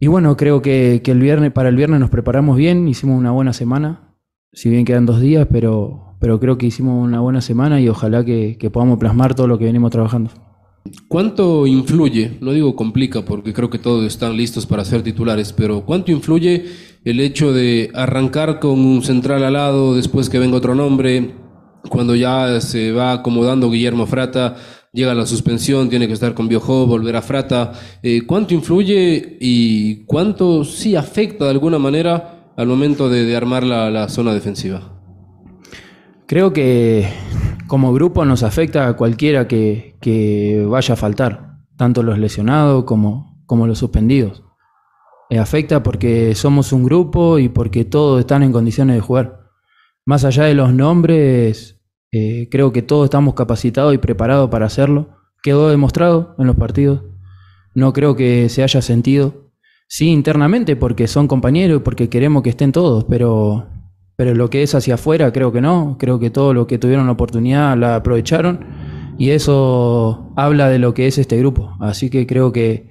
Y 0.00 0.06
bueno, 0.06 0.38
creo 0.38 0.62
que, 0.62 1.02
el 1.04 1.20
viernes, 1.20 1.52
para 1.52 1.68
el 1.68 1.76
viernes 1.76 2.00
nos 2.00 2.08
preparamos 2.08 2.56
bien, 2.56 2.88
hicimos 2.88 3.18
una 3.18 3.30
buena 3.30 3.52
semana, 3.52 4.16
si 4.50 4.70
bien 4.70 4.86
quedan 4.86 5.04
dos 5.04 5.20
días, 5.20 5.46
pero, 5.52 6.16
pero 6.18 6.40
creo 6.40 6.56
que 6.56 6.64
hicimos 6.64 7.04
una 7.04 7.20
buena 7.20 7.42
semana 7.42 7.78
y 7.82 7.90
ojalá 7.90 8.24
que, 8.24 8.56
que 8.58 8.70
podamos 8.70 8.98
plasmar 8.98 9.34
todo 9.34 9.48
lo 9.48 9.58
que 9.58 9.66
venimos 9.66 9.90
trabajando. 9.90 10.30
¿Cuánto 11.08 11.66
influye, 11.66 12.38
no 12.40 12.52
digo 12.52 12.74
complica 12.74 13.26
porque 13.26 13.52
creo 13.52 13.68
que 13.68 13.78
todos 13.78 14.02
están 14.06 14.38
listos 14.38 14.64
para 14.64 14.86
ser 14.86 15.02
titulares, 15.02 15.52
pero 15.52 15.84
cuánto 15.84 16.10
influye 16.10 16.64
el 17.04 17.20
hecho 17.20 17.52
de 17.52 17.90
arrancar 17.92 18.60
con 18.60 18.80
un 18.80 19.02
central 19.02 19.44
al 19.44 19.52
lado, 19.52 19.94
después 19.94 20.30
que 20.30 20.38
venga 20.38 20.56
otro 20.56 20.74
nombre, 20.74 21.41
cuando 21.88 22.14
ya 22.14 22.60
se 22.60 22.92
va 22.92 23.12
acomodando 23.12 23.70
Guillermo 23.70 24.06
Frata, 24.06 24.56
llega 24.92 25.14
la 25.14 25.26
suspensión, 25.26 25.88
tiene 25.88 26.06
que 26.06 26.12
estar 26.12 26.34
con 26.34 26.48
Biojo, 26.48 26.86
volver 26.86 27.16
a 27.16 27.22
Frata. 27.22 27.72
Eh, 28.02 28.22
¿Cuánto 28.26 28.54
influye 28.54 29.38
y 29.40 30.04
cuánto 30.04 30.64
sí 30.64 30.96
afecta 30.96 31.44
de 31.44 31.50
alguna 31.50 31.78
manera 31.78 32.52
al 32.56 32.66
momento 32.66 33.08
de, 33.08 33.34
armar 33.34 33.64
la, 33.64 34.08
zona 34.08 34.34
defensiva? 34.34 35.00
Creo 36.26 36.52
que 36.52 37.08
como 37.66 37.92
grupo 37.92 38.24
nos 38.24 38.42
afecta 38.42 38.88
a 38.88 38.96
cualquiera 38.96 39.48
que, 39.48 40.66
vaya 40.68 40.94
a 40.94 40.96
faltar, 40.96 41.58
tanto 41.76 42.02
los 42.02 42.18
lesionados 42.18 42.84
como, 42.84 43.42
como 43.46 43.66
los 43.66 43.78
suspendidos. 43.78 44.44
Eh, 45.30 45.38
afecta 45.38 45.82
porque 45.82 46.34
somos 46.34 46.72
un 46.72 46.84
grupo 46.84 47.38
y 47.38 47.48
porque 47.48 47.86
todos 47.86 48.20
están 48.20 48.42
en 48.42 48.52
condiciones 48.52 48.96
de 48.96 49.00
jugar. 49.00 49.41
Más 50.04 50.24
allá 50.24 50.44
de 50.44 50.54
los 50.54 50.74
nombres, 50.74 51.80
eh, 52.10 52.48
creo 52.50 52.72
que 52.72 52.82
todos 52.82 53.04
estamos 53.04 53.34
capacitados 53.34 53.94
y 53.94 53.98
preparados 53.98 54.50
para 54.50 54.66
hacerlo. 54.66 55.10
Quedó 55.42 55.70
demostrado 55.70 56.34
en 56.38 56.48
los 56.48 56.56
partidos. 56.56 57.02
No 57.74 57.92
creo 57.92 58.16
que 58.16 58.48
se 58.48 58.64
haya 58.64 58.82
sentido. 58.82 59.52
Sí, 59.86 60.08
internamente, 60.08 60.74
porque 60.74 61.06
son 61.06 61.28
compañeros 61.28 61.80
y 61.80 61.84
porque 61.84 62.08
queremos 62.08 62.42
que 62.42 62.50
estén 62.50 62.72
todos, 62.72 63.04
pero, 63.04 63.68
pero 64.16 64.34
lo 64.34 64.50
que 64.50 64.62
es 64.62 64.74
hacia 64.74 64.94
afuera, 64.94 65.32
creo 65.32 65.52
que 65.52 65.60
no. 65.60 65.96
Creo 66.00 66.18
que 66.18 66.30
todo 66.30 66.52
lo 66.52 66.66
que 66.66 66.78
tuvieron 66.78 67.06
la 67.06 67.12
oportunidad 67.12 67.76
la 67.76 67.96
aprovecharon 67.96 68.66
y 69.18 69.30
eso 69.30 70.32
habla 70.36 70.68
de 70.68 70.80
lo 70.80 70.94
que 70.94 71.06
es 71.06 71.18
este 71.18 71.38
grupo. 71.38 71.76
Así 71.80 72.10
que 72.10 72.26
creo 72.26 72.52
que, 72.52 72.90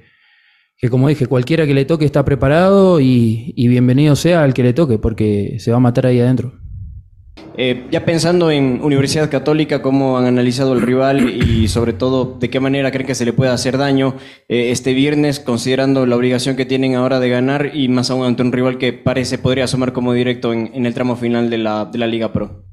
que 0.77 0.89
como 0.89 1.09
dije, 1.09 1.25
cualquiera 1.27 1.67
que 1.67 1.73
le 1.73 1.83
toque 1.85 2.05
está 2.05 2.23
preparado 2.23 3.01
y, 3.01 3.53
y 3.57 3.67
bienvenido 3.67 4.15
sea 4.15 4.43
al 4.43 4.53
que 4.53 4.63
le 4.63 4.73
toque, 4.73 4.97
porque 4.97 5.57
se 5.59 5.71
va 5.71 5.77
a 5.77 5.81
matar 5.81 6.05
ahí 6.05 6.19
adentro. 6.21 6.60
Eh, 7.57 7.87
ya 7.91 8.05
pensando 8.05 8.49
en 8.49 8.81
Universidad 8.81 9.29
Católica, 9.29 9.81
cómo 9.81 10.17
han 10.17 10.25
analizado 10.25 10.73
el 10.73 10.81
rival 10.81 11.29
y 11.29 11.67
sobre 11.67 11.93
todo 11.93 12.37
de 12.39 12.49
qué 12.49 12.59
manera 12.59 12.91
creen 12.91 13.07
que 13.07 13.15
se 13.15 13.25
le 13.25 13.33
puede 13.33 13.51
hacer 13.51 13.77
daño 13.77 14.15
eh, 14.47 14.71
este 14.71 14.93
viernes, 14.93 15.39
considerando 15.39 16.05
la 16.05 16.15
obligación 16.15 16.55
que 16.55 16.65
tienen 16.65 16.95
ahora 16.95 17.19
de 17.19 17.29
ganar 17.29 17.71
y 17.73 17.89
más 17.89 18.09
aún 18.09 18.25
ante 18.25 18.43
un 18.43 18.51
rival 18.51 18.77
que 18.77 18.93
parece 18.93 19.37
podría 19.37 19.65
asomar 19.65 19.91
como 19.91 20.13
directo 20.13 20.53
en, 20.53 20.85
el 20.85 20.93
tramo 20.93 21.15
final 21.15 21.49
de 21.49 21.57
la, 21.57 21.85
de 21.85 21.97
la, 21.97 22.07
Liga 22.07 22.31
Pro. 22.31 22.65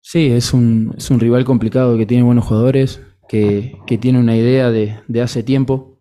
Sí, 0.00 0.30
es 0.30 0.52
un, 0.54 0.94
es 0.96 1.10
un, 1.10 1.20
rival 1.20 1.44
complicado 1.44 1.96
que 1.98 2.06
tiene 2.06 2.22
buenos 2.22 2.46
jugadores, 2.46 3.02
que, 3.28 3.78
que 3.86 3.98
tiene 3.98 4.18
una 4.18 4.36
idea 4.36 4.70
de, 4.70 5.00
de 5.06 5.22
hace 5.22 5.42
tiempo. 5.42 6.00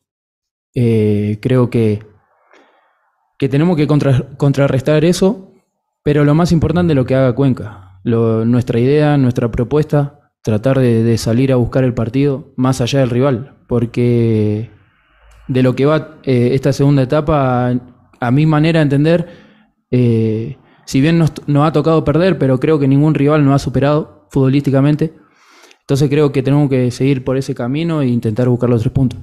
Eh, 0.75 1.39
creo 1.41 1.69
que 1.69 2.01
que 3.37 3.49
tenemos 3.49 3.75
que 3.75 3.87
contra- 3.87 4.29
contrarrestar 4.37 5.03
eso, 5.03 5.51
pero 6.01 6.23
lo 6.23 6.33
más 6.33 6.53
importante 6.53 6.93
es 6.93 6.95
lo 6.95 7.05
que 7.05 7.15
haga 7.15 7.35
Cuenca. 7.35 7.92
Nuestra 8.03 8.79
idea, 8.79 9.17
nuestra 9.17 9.49
propuesta, 9.51 10.19
tratar 10.43 10.79
de, 10.79 11.17
salir 11.17 11.51
a 11.51 11.55
buscar 11.55 11.83
el 11.83 11.93
partido 11.93 12.53
más 12.57 12.81
allá 12.81 12.99
del 12.99 13.09
rival, 13.09 13.57
porque 13.67 14.69
de 15.47 15.63
lo 15.63 15.75
que 15.75 15.85
va 15.85 16.19
eh, 16.23 16.49
esta 16.53 16.73
segunda 16.73 17.01
etapa, 17.03 17.73
a 18.19 18.31
mi 18.31 18.45
manera 18.45 18.79
de 18.79 18.83
entender, 18.83 19.27
eh, 19.89 20.57
si 20.85 20.99
bien 20.99 21.17
nos, 21.17 21.31
nos 21.47 21.65
ha 21.65 21.71
tocado 21.71 22.03
perder, 22.03 22.37
pero 22.37 22.59
creo 22.59 22.77
que 22.77 22.87
ningún 22.87 23.13
rival 23.13 23.45
nos 23.45 23.55
ha 23.55 23.59
superado 23.59 24.27
futbolísticamente. 24.31 25.13
Entonces 25.81 26.09
creo 26.09 26.31
que 26.31 26.43
tenemos 26.43 26.69
que 26.69 26.91
seguir 26.91 27.23
por 27.23 27.37
ese 27.37 27.53
camino 27.53 28.01
e 28.01 28.07
intentar 28.07 28.49
buscar 28.49 28.69
los 28.69 28.81
tres 28.81 28.93
puntos. 28.93 29.19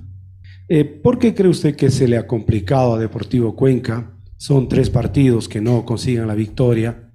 Eh, 0.69 0.85
¿Por 0.85 1.19
qué 1.19 1.35
cree 1.35 1.51
usted 1.51 1.75
que 1.75 1.91
se 1.91 2.07
le 2.07 2.17
ha 2.17 2.27
complicado 2.27 2.95
a 2.95 2.99
Deportivo 2.99 3.57
Cuenca? 3.57 4.17
Son 4.37 4.69
tres 4.69 4.89
partidos 4.89 5.49
que 5.49 5.61
no 5.61 5.85
consigan 5.85 6.29
la 6.29 6.35
victoria, 6.35 7.10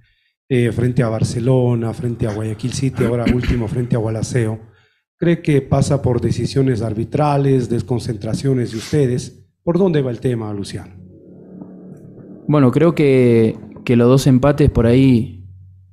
eh, 0.47 0.71
frente 0.71 1.03
a 1.03 1.10
Barcelona, 1.10 1.93
frente 1.93 2.27
a 2.27 2.34
Guayaquil 2.34 2.73
City, 2.73 3.03
ahora 3.03 3.25
último 3.34 3.67
frente 3.67 3.95
a 3.95 3.99
Gualaceo. 3.99 4.60
¿Cree 5.17 5.41
que 5.41 5.62
pasa 5.62 6.01
por 6.01 6.21
decisiones 6.21 6.81
arbitrales, 6.81 7.69
desconcentraciones 7.69 8.71
de 8.71 8.77
ustedes? 8.77 9.47
¿Por 9.63 9.77
dónde 9.77 10.01
va 10.01 10.12
el 10.12 10.19
tema, 10.19 10.53
Luciano? 10.53 10.93
Bueno, 12.47 12.71
creo 12.71 12.93
que, 12.93 13.58
que 13.86 13.95
los 13.95 14.08
dos 14.08 14.27
empates 14.27 14.69
por 14.69 14.86
ahí 14.86 15.47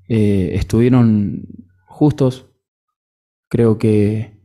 eh, 0.08 0.50
estuvieron 0.54 1.46
justos. 1.86 2.48
Creo 3.48 3.78
que, 3.78 4.42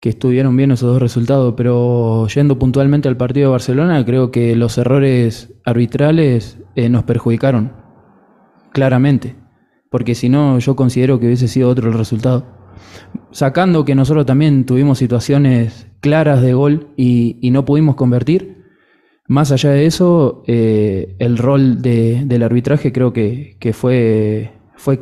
que 0.00 0.10
estuvieron 0.10 0.56
bien 0.56 0.70
esos 0.70 0.92
dos 0.92 1.00
resultados, 1.00 1.54
pero 1.56 2.28
yendo 2.28 2.58
puntualmente 2.58 3.08
al 3.08 3.16
partido 3.16 3.48
de 3.48 3.52
Barcelona, 3.52 4.04
creo 4.04 4.30
que 4.30 4.54
los 4.54 4.76
errores 4.76 5.54
arbitrales 5.64 6.58
eh, 6.76 6.88
nos 6.88 7.04
perjudicaron, 7.04 7.72
claramente, 8.74 9.36
porque 9.88 10.14
si 10.16 10.28
no, 10.28 10.58
yo 10.58 10.74
considero 10.76 11.18
que 11.18 11.26
hubiese 11.26 11.48
sido 11.48 11.70
otro 11.70 11.88
el 11.88 11.96
resultado. 11.96 12.44
Sacando 13.30 13.84
que 13.84 13.94
nosotros 13.94 14.26
también 14.26 14.66
tuvimos 14.66 14.98
situaciones 14.98 15.86
claras 16.00 16.42
de 16.42 16.52
gol 16.54 16.88
y, 16.96 17.38
no 17.52 17.64
pudimos 17.64 17.94
convertir, 17.94 18.64
más 19.28 19.52
allá 19.52 19.70
de 19.70 19.86
eso, 19.86 20.42
eh, 20.48 21.14
el 21.20 21.38
rol 21.38 21.80
de- 21.80 22.24
del 22.26 22.42
arbitraje 22.42 22.92
creo 22.92 23.12
que, 23.12 23.56
fue, 23.72 24.50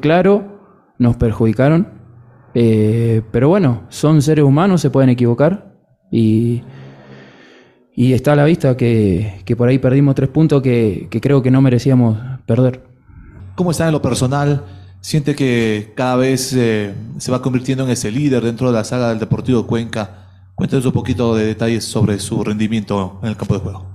claro, 0.00 0.94
nos 0.98 1.16
perjudicaron, 1.16 1.88
eh, 2.54 3.22
pero 3.32 3.48
bueno, 3.48 3.84
son 3.88 4.20
seres 4.20 4.44
humanos, 4.44 4.82
se 4.82 4.90
pueden 4.90 5.08
equivocar 5.08 5.74
y, 6.12 6.62
está 7.96 8.34
a 8.34 8.36
la 8.36 8.44
vista 8.44 8.76
que, 8.76 9.42
por 9.56 9.68
ahí 9.68 9.78
perdimos 9.78 10.14
tres 10.14 10.28
puntos 10.28 10.60
que 10.62 11.08
creo 11.22 11.42
que 11.42 11.50
no 11.50 11.62
merecíamos 11.62 12.18
perder. 12.44 12.91
¿Cómo 13.54 13.70
está 13.70 13.86
en 13.86 13.92
lo 13.92 14.00
personal? 14.00 14.64
¿Siente 15.00 15.34
que 15.34 15.92
cada 15.94 16.16
vez 16.16 16.54
eh, 16.54 16.94
se 17.18 17.30
va 17.30 17.42
convirtiendo 17.42 17.84
en 17.84 17.90
ese 17.90 18.10
líder 18.10 18.42
dentro 18.42 18.68
de 18.68 18.72
la 18.72 18.84
saga 18.84 19.10
del 19.10 19.18
Deportivo 19.18 19.66
Cuenca? 19.66 20.28
Cuéntanos 20.54 20.86
un 20.86 20.92
poquito 20.92 21.34
de 21.34 21.46
detalles 21.46 21.84
sobre 21.84 22.18
su 22.18 22.42
rendimiento 22.42 23.18
en 23.22 23.28
el 23.28 23.36
campo 23.36 23.54
de 23.54 23.60
juego. 23.60 23.86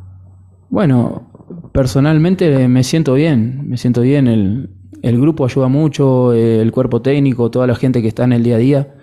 Bueno, 0.70 1.32
personalmente 1.74 2.68
me 2.68 2.84
siento 2.84 3.14
bien, 3.14 3.68
me 3.68 3.78
siento 3.78 4.02
bien, 4.02 4.28
el, 4.28 4.70
el 5.02 5.20
grupo 5.20 5.46
ayuda 5.46 5.70
mucho, 5.70 6.34
el 6.34 6.72
cuerpo 6.72 7.02
técnico, 7.02 7.50
toda 7.50 7.66
la 7.66 7.76
gente 7.76 8.02
que 8.02 8.10
está 8.10 8.26
en 8.26 8.34
el 8.34 8.44
día 8.44 8.56
a 8.56 8.60
día, 8.60 8.96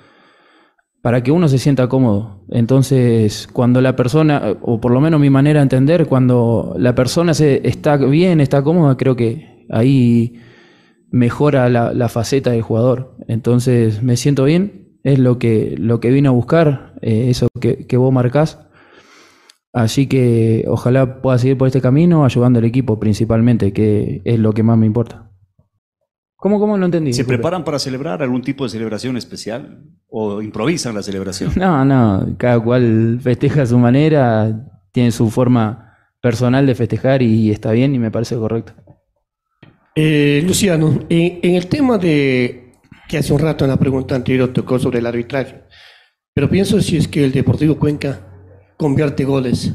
para 1.02 1.22
que 1.22 1.32
uno 1.32 1.48
se 1.48 1.58
sienta 1.58 1.88
cómodo. 1.88 2.44
Entonces, 2.50 3.48
cuando 3.52 3.80
la 3.80 3.96
persona, 3.96 4.56
o 4.62 4.80
por 4.80 4.92
lo 4.92 5.00
menos 5.00 5.20
mi 5.20 5.30
manera 5.30 5.60
de 5.60 5.64
entender, 5.64 6.06
cuando 6.06 6.74
la 6.78 6.94
persona 6.94 7.34
se, 7.34 7.66
está 7.66 7.96
bien, 7.96 8.40
está 8.40 8.62
cómoda, 8.62 8.96
creo 8.96 9.16
que 9.16 9.53
ahí 9.70 10.40
mejora 11.10 11.68
la, 11.68 11.92
la 11.94 12.08
faceta 12.08 12.50
del 12.50 12.62
jugador. 12.62 13.16
Entonces, 13.28 14.02
me 14.02 14.16
siento 14.16 14.44
bien, 14.44 14.98
es 15.04 15.18
lo 15.18 15.38
que, 15.38 15.76
lo 15.78 16.00
que 16.00 16.10
vine 16.10 16.28
a 16.28 16.32
buscar, 16.32 16.94
eh, 17.02 17.26
eso 17.28 17.48
que, 17.60 17.86
que 17.86 17.96
vos 17.96 18.12
marcás. 18.12 18.58
Así 19.72 20.06
que 20.06 20.64
ojalá 20.68 21.20
pueda 21.20 21.36
seguir 21.38 21.58
por 21.58 21.66
este 21.66 21.80
camino 21.80 22.24
ayudando 22.24 22.60
al 22.60 22.64
equipo 22.64 23.00
principalmente, 23.00 23.72
que 23.72 24.22
es 24.24 24.38
lo 24.38 24.52
que 24.52 24.62
más 24.62 24.78
me 24.78 24.86
importa. 24.86 25.30
¿Cómo, 26.36 26.60
cómo 26.60 26.76
no 26.76 26.86
entendí? 26.86 27.12
¿Se 27.12 27.18
Disculpe. 27.22 27.38
preparan 27.38 27.64
para 27.64 27.78
celebrar 27.78 28.22
algún 28.22 28.42
tipo 28.42 28.64
de 28.64 28.70
celebración 28.70 29.16
especial? 29.16 29.82
¿O 30.08 30.42
improvisan 30.42 30.94
la 30.94 31.02
celebración? 31.02 31.52
No, 31.56 31.84
no, 31.84 32.36
cada 32.36 32.60
cual 32.60 33.18
festeja 33.20 33.62
a 33.62 33.66
su 33.66 33.78
manera, 33.78 34.68
tiene 34.92 35.10
su 35.10 35.30
forma 35.30 35.96
personal 36.20 36.66
de 36.66 36.74
festejar 36.74 37.22
y 37.22 37.50
está 37.50 37.72
bien 37.72 37.94
y 37.94 37.98
me 37.98 38.10
parece 38.10 38.36
correcto. 38.36 38.74
Eh, 39.96 40.42
Luciano, 40.44 41.00
en, 41.08 41.38
en 41.42 41.54
el 41.54 41.68
tema 41.68 41.98
de 41.98 42.72
que 43.08 43.18
hace 43.18 43.32
un 43.32 43.38
rato 43.38 43.64
en 43.64 43.70
la 43.70 43.76
pregunta 43.76 44.16
anterior 44.16 44.52
tocó 44.52 44.76
sobre 44.78 44.98
el 44.98 45.06
arbitraje, 45.06 45.62
pero 46.34 46.50
pienso 46.50 46.80
si 46.80 46.96
es 46.96 47.06
que 47.06 47.24
el 47.24 47.30
Deportivo 47.30 47.78
Cuenca 47.78 48.26
convierte 48.76 49.24
goles. 49.24 49.72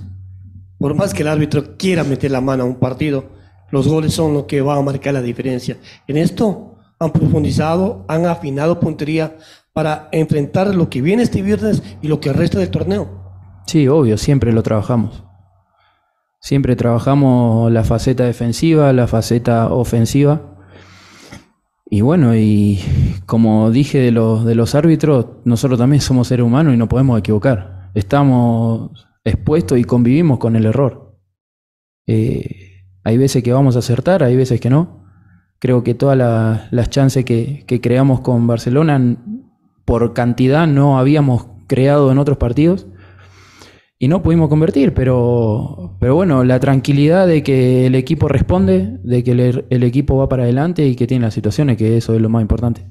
Por 0.78 0.94
más 0.94 1.14
que 1.14 1.22
el 1.22 1.30
árbitro 1.30 1.78
quiera 1.78 2.04
meter 2.04 2.32
la 2.32 2.42
mano 2.42 2.64
a 2.64 2.68
un 2.68 2.80
partido, 2.80 3.32
los 3.72 3.88
goles 3.88 4.14
son 4.14 4.34
lo 4.34 4.46
que 4.46 4.60
va 4.60 4.76
a 4.76 4.82
marcar 4.82 5.14
la 5.14 5.22
diferencia. 5.22 5.78
En 6.06 6.18
esto 6.18 6.76
han 7.00 7.14
profundizado, 7.14 8.04
han 8.10 8.26
afinado 8.26 8.80
puntería 8.82 9.38
para 9.72 10.10
enfrentar 10.12 10.76
lo 10.76 10.90
que 10.90 11.02
viene 11.02 11.24
este 11.24 11.42
viernes 11.42 11.82
y 12.02 12.10
lo 12.10 12.20
que 12.20 12.34
resta 12.34 12.60
del 12.60 12.72
torneo. 12.72 13.08
Sí, 13.68 13.88
obvio, 13.88 14.18
siempre 14.18 14.52
lo 14.52 14.64
trabajamos. 14.64 15.24
Siempre 16.42 16.76
trabajamos 16.76 17.72
la 17.72 17.84
faceta 17.84 18.24
defensiva, 18.24 18.94
la 18.94 19.08
faceta 19.08 19.74
ofensiva. 19.74 20.56
Y 21.90 22.02
bueno, 22.02 22.36
y 22.36 22.80
como 23.26 23.72
dije 23.72 24.00
de 24.00 24.12
los, 24.12 24.46
de 24.46 24.56
los 24.56 24.76
árbitros, 24.76 25.26
nosotros 25.44 25.80
también 25.80 26.02
somos 26.02 26.28
seres 26.28 26.46
humanos 26.46 26.74
y 26.74 26.78
no 26.78 26.88
podemos 26.88 27.20
equivocar. 27.20 27.90
Estamos 27.94 28.92
expuestos 29.24 29.78
y 29.80 29.84
convivimos 29.84 30.40
con 30.40 30.56
el 30.56 30.66
error. 30.66 31.18
Eh, 32.08 32.84
hay 33.04 33.18
veces 33.18 33.44
que 33.44 33.52
vamos 33.54 33.76
a 33.76 33.80
acertar, 33.80 34.24
hay 34.24 34.36
veces 34.36 34.62
que 34.62 34.70
no. 34.70 35.04
Creo 35.60 35.84
que 35.84 35.94
todas 35.94 36.18
la- 36.18 36.68
las 36.72 36.90
chances 36.90 37.26
que, 37.26 37.66
que 37.68 37.82
creamos 37.82 38.22
con 38.22 38.48
Barcelona, 38.48 39.18
por 39.84 40.14
cantidad, 40.14 40.68
no 40.68 41.00
habíamos 41.00 41.48
creado 41.68 42.12
en 42.12 42.18
otros 42.18 42.38
partidos 42.38 42.88
y 44.02 44.08
no 44.08 44.24
pudimos 44.24 44.48
convertir, 44.48 44.94
pero, 44.94 45.98
pero 46.00 46.16
bueno, 46.16 46.46
la 46.46 46.62
tranquilidad 46.62 47.28
de 47.28 47.44
que 47.44 47.86
el 47.86 47.96
equipo 47.96 48.30
responde, 48.30 48.98
de 49.04 49.24
que 49.26 49.32
el, 49.32 49.66
el 49.70 49.84
equipo 49.84 50.16
va 50.16 50.30
para 50.30 50.44
adelante 50.44 50.86
y 50.88 50.96
que 50.96 51.06
tiene 51.06 51.26
las 51.26 51.34
situaciones, 51.34 51.78
que 51.78 51.98
eso 51.98 52.16
es 52.16 52.22
lo 52.22 52.30
más 52.30 52.42
importante. 52.42 52.88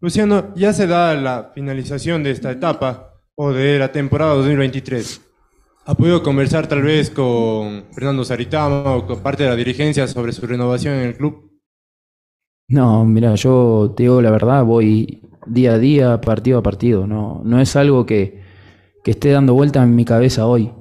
Luciano, 0.00 0.54
ya 0.54 0.74
se 0.74 0.86
da 0.86 1.14
la 1.14 1.50
finalización 1.54 2.22
de 2.22 2.32
esta 2.32 2.50
etapa 2.50 3.14
o 3.36 3.52
de 3.52 3.78
la 3.78 3.90
temporada 3.90 4.34
2023. 4.34 5.22
¿Ha 5.86 5.94
podido 5.94 6.22
conversar 6.22 6.66
tal 6.66 6.82
vez 6.82 7.08
con 7.08 7.84
Fernando 7.92 8.22
Saritama 8.22 8.96
o 8.96 9.06
con 9.06 9.20
parte 9.20 9.44
de 9.44 9.48
la 9.48 9.56
dirigencia 9.56 10.06
sobre 10.06 10.32
su 10.32 10.46
renovación 10.46 10.94
en 10.94 11.06
el 11.06 11.16
club? 11.16 11.50
No, 12.68 13.06
mira, 13.06 13.34
yo 13.36 13.94
te 13.96 14.02
digo 14.02 14.20
la 14.20 14.30
verdad, 14.30 14.62
voy 14.62 15.22
día 15.46 15.72
a 15.72 15.78
día, 15.78 16.20
partido 16.20 16.58
a 16.58 16.62
partido. 16.62 17.06
No, 17.06 17.40
no 17.42 17.58
es 17.58 17.74
algo 17.74 18.04
que, 18.04 18.42
esté 19.10 19.30
dando 19.30 19.54
vuelta 19.54 19.82
en 19.82 19.94
mi 19.94 20.04
cabeza 20.04 20.46
hoy. 20.46 20.72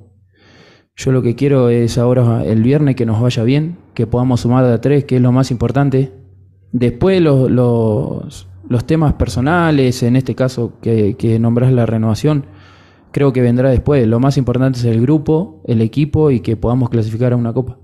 Yo 0.96 1.12
lo 1.12 1.22
que 1.22 1.36
quiero 1.36 1.70
es 1.70 1.98
ahora 1.98 2.44
el 2.44 2.64
viernes 2.64 2.96
que 2.96 3.06
nos 3.06 3.22
vaya 3.22 3.44
bien, 3.44 3.78
que 3.94 4.08
podamos 4.08 4.42
sumar 4.42 4.66
de 4.66 4.74
a 4.74 4.82
tres, 4.82 5.06
que 5.06 5.18
es 5.18 5.22
lo 5.22 5.32
más 5.32 5.52
importante. 5.52 6.12
Después 6.72 7.22
los, 7.22 7.52
los, 7.52 8.48
los 8.68 8.86
temas 8.86 9.14
personales, 9.14 10.02
en 10.02 10.16
este 10.16 10.34
caso 10.34 10.74
que, 10.82 11.16
que 11.16 11.38
nombras 11.40 11.72
la 11.72 11.86
renovación, 11.86 12.46
creo 13.12 13.32
que 13.32 13.42
vendrá 13.42 13.70
después. 13.70 14.08
Lo 14.08 14.20
más 14.20 14.38
importante 14.38 14.80
es 14.80 14.86
el 14.86 15.02
grupo, 15.02 15.62
el 15.66 15.82
equipo 15.82 16.32
y 16.32 16.40
que 16.40 16.58
podamos 16.58 16.90
clasificar 16.90 17.34
a 17.34 17.36
una 17.36 17.54
copa. 17.54 17.78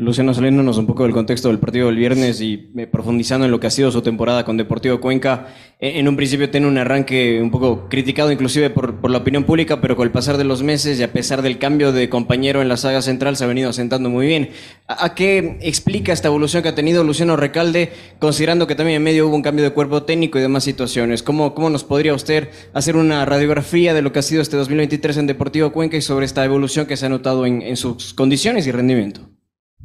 Luciano, 0.00 0.32
saliéndonos 0.32 0.78
un 0.78 0.86
poco 0.86 1.02
del 1.02 1.12
contexto 1.12 1.48
del 1.48 1.58
partido 1.58 1.86
del 1.86 1.96
viernes 1.96 2.40
y 2.40 2.70
eh, 2.76 2.86
profundizando 2.86 3.46
en 3.46 3.50
lo 3.50 3.58
que 3.58 3.66
ha 3.66 3.70
sido 3.70 3.90
su 3.90 4.00
temporada 4.00 4.44
con 4.44 4.56
Deportivo 4.56 5.00
Cuenca, 5.00 5.48
eh, 5.80 5.98
en 5.98 6.06
un 6.06 6.14
principio 6.14 6.48
tiene 6.50 6.68
un 6.68 6.78
arranque 6.78 7.42
un 7.42 7.50
poco 7.50 7.88
criticado 7.88 8.30
inclusive 8.30 8.70
por, 8.70 9.00
por 9.00 9.10
la 9.10 9.18
opinión 9.18 9.42
pública, 9.42 9.80
pero 9.80 9.96
con 9.96 10.06
el 10.06 10.12
pasar 10.12 10.36
de 10.36 10.44
los 10.44 10.62
meses 10.62 11.00
y 11.00 11.02
a 11.02 11.12
pesar 11.12 11.42
del 11.42 11.58
cambio 11.58 11.90
de 11.90 12.08
compañero 12.08 12.62
en 12.62 12.68
la 12.68 12.76
saga 12.76 13.02
central 13.02 13.36
se 13.36 13.42
ha 13.42 13.48
venido 13.48 13.70
asentando 13.70 14.08
muy 14.08 14.28
bien. 14.28 14.50
¿A, 14.86 15.06
a 15.06 15.14
qué 15.16 15.58
explica 15.62 16.12
esta 16.12 16.28
evolución 16.28 16.62
que 16.62 16.68
ha 16.68 16.76
tenido 16.76 17.02
Luciano 17.02 17.36
Recalde, 17.36 17.90
considerando 18.20 18.68
que 18.68 18.76
también 18.76 18.98
en 18.98 19.02
medio 19.02 19.26
hubo 19.26 19.34
un 19.34 19.42
cambio 19.42 19.64
de 19.64 19.72
cuerpo 19.72 20.04
técnico 20.04 20.38
y 20.38 20.42
demás 20.42 20.62
situaciones? 20.62 21.24
¿Cómo, 21.24 21.56
cómo 21.56 21.70
nos 21.70 21.82
podría 21.82 22.14
usted 22.14 22.50
hacer 22.72 22.94
una 22.94 23.24
radiografía 23.24 23.94
de 23.94 24.02
lo 24.02 24.12
que 24.12 24.20
ha 24.20 24.22
sido 24.22 24.42
este 24.42 24.56
2023 24.56 25.16
en 25.16 25.26
Deportivo 25.26 25.72
Cuenca 25.72 25.96
y 25.96 26.02
sobre 26.02 26.24
esta 26.24 26.44
evolución 26.44 26.86
que 26.86 26.96
se 26.96 27.06
ha 27.06 27.08
notado 27.08 27.46
en, 27.46 27.62
en 27.62 27.76
sus 27.76 28.14
condiciones 28.14 28.64
y 28.68 28.70
rendimiento? 28.70 29.37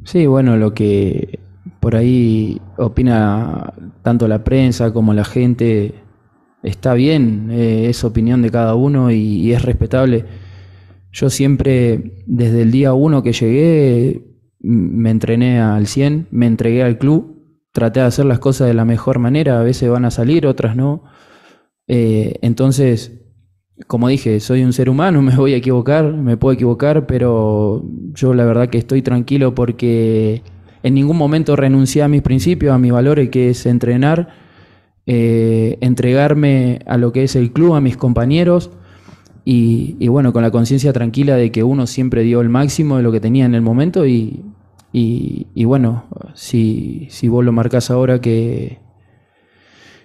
Sí, 0.04 0.26
bueno, 0.26 0.56
lo 0.56 0.74
que 0.74 1.40
por 1.80 1.96
ahí 1.96 2.60
opina 2.76 3.72
tanto 4.02 4.28
la 4.28 4.44
prensa 4.44 4.92
como 4.92 5.14
la 5.14 5.24
gente 5.24 5.94
está 6.62 6.94
bien, 6.94 7.48
eh, 7.50 7.88
es 7.88 8.04
opinión 8.04 8.42
de 8.42 8.50
cada 8.50 8.74
uno 8.74 9.10
y, 9.10 9.52
es 9.52 9.62
respetable. 9.62 10.24
Yo 11.12 11.30
siempre, 11.30 12.22
desde 12.26 12.62
el 12.62 12.70
día 12.70 12.92
uno 12.92 13.22
que 13.22 13.32
llegué, 13.32 14.22
me 14.60 15.10
entrené 15.10 15.60
al 15.60 15.86
100, 15.86 16.28
me 16.30 16.46
entregué 16.46 16.82
al 16.82 16.98
club, 16.98 17.42
traté 17.72 18.00
de 18.00 18.06
hacer 18.06 18.24
las 18.24 18.38
cosas 18.38 18.68
de 18.68 18.74
la 18.74 18.84
mejor 18.84 19.18
manera, 19.18 19.60
a 19.60 19.62
veces 19.62 19.88
van 19.90 20.04
a 20.04 20.10
salir, 20.10 20.46
otras 20.46 20.76
no. 20.76 21.04
Eh, 21.86 22.38
entonces, 22.42 23.23
como 23.86 24.08
dije, 24.08 24.40
soy 24.40 24.62
un 24.62 24.72
ser 24.72 24.88
humano, 24.88 25.22
me 25.22 25.36
voy 25.36 25.54
a 25.54 25.56
equivocar, 25.56 26.12
me 26.12 26.36
puedo 26.36 26.54
equivocar, 26.54 27.06
pero 27.06 27.84
yo 28.14 28.34
la 28.34 28.44
verdad 28.44 28.68
que 28.68 28.78
estoy 28.78 29.02
tranquilo 29.02 29.54
porque 29.54 30.42
en 30.82 30.94
ningún 30.94 31.16
momento 31.16 31.56
renuncié 31.56 32.02
a 32.02 32.08
mis 32.08 32.22
principios, 32.22 32.74
a 32.74 32.78
mis 32.78 32.92
valores, 32.92 33.30
que 33.30 33.50
es 33.50 33.66
entrenar, 33.66 34.28
eh, 35.06 35.78
entregarme 35.80 36.80
a 36.86 36.98
lo 36.98 37.12
que 37.12 37.24
es 37.24 37.36
el 37.36 37.52
club, 37.52 37.74
a 37.74 37.80
mis 37.80 37.96
compañeros. 37.96 38.70
Y, 39.46 40.08
bueno, 40.08 40.32
con 40.32 40.40
la 40.40 40.50
conciencia 40.50 40.94
tranquila 40.94 41.36
de 41.36 41.52
que 41.52 41.62
uno 41.62 41.86
siempre 41.86 42.22
dio 42.22 42.40
el 42.40 42.48
máximo 42.48 42.96
de 42.96 43.02
lo 43.02 43.12
que 43.12 43.20
tenía 43.20 43.44
en 43.44 43.54
el 43.54 43.60
momento 43.60 44.06
y, 44.06 44.42
y, 44.90 45.64
bueno, 45.64 46.04
si, 46.32 47.08
si 47.10 47.28
vos 47.28 47.44
lo 47.44 47.52
marcás 47.52 47.90
ahora 47.90 48.22
que, 48.22 48.78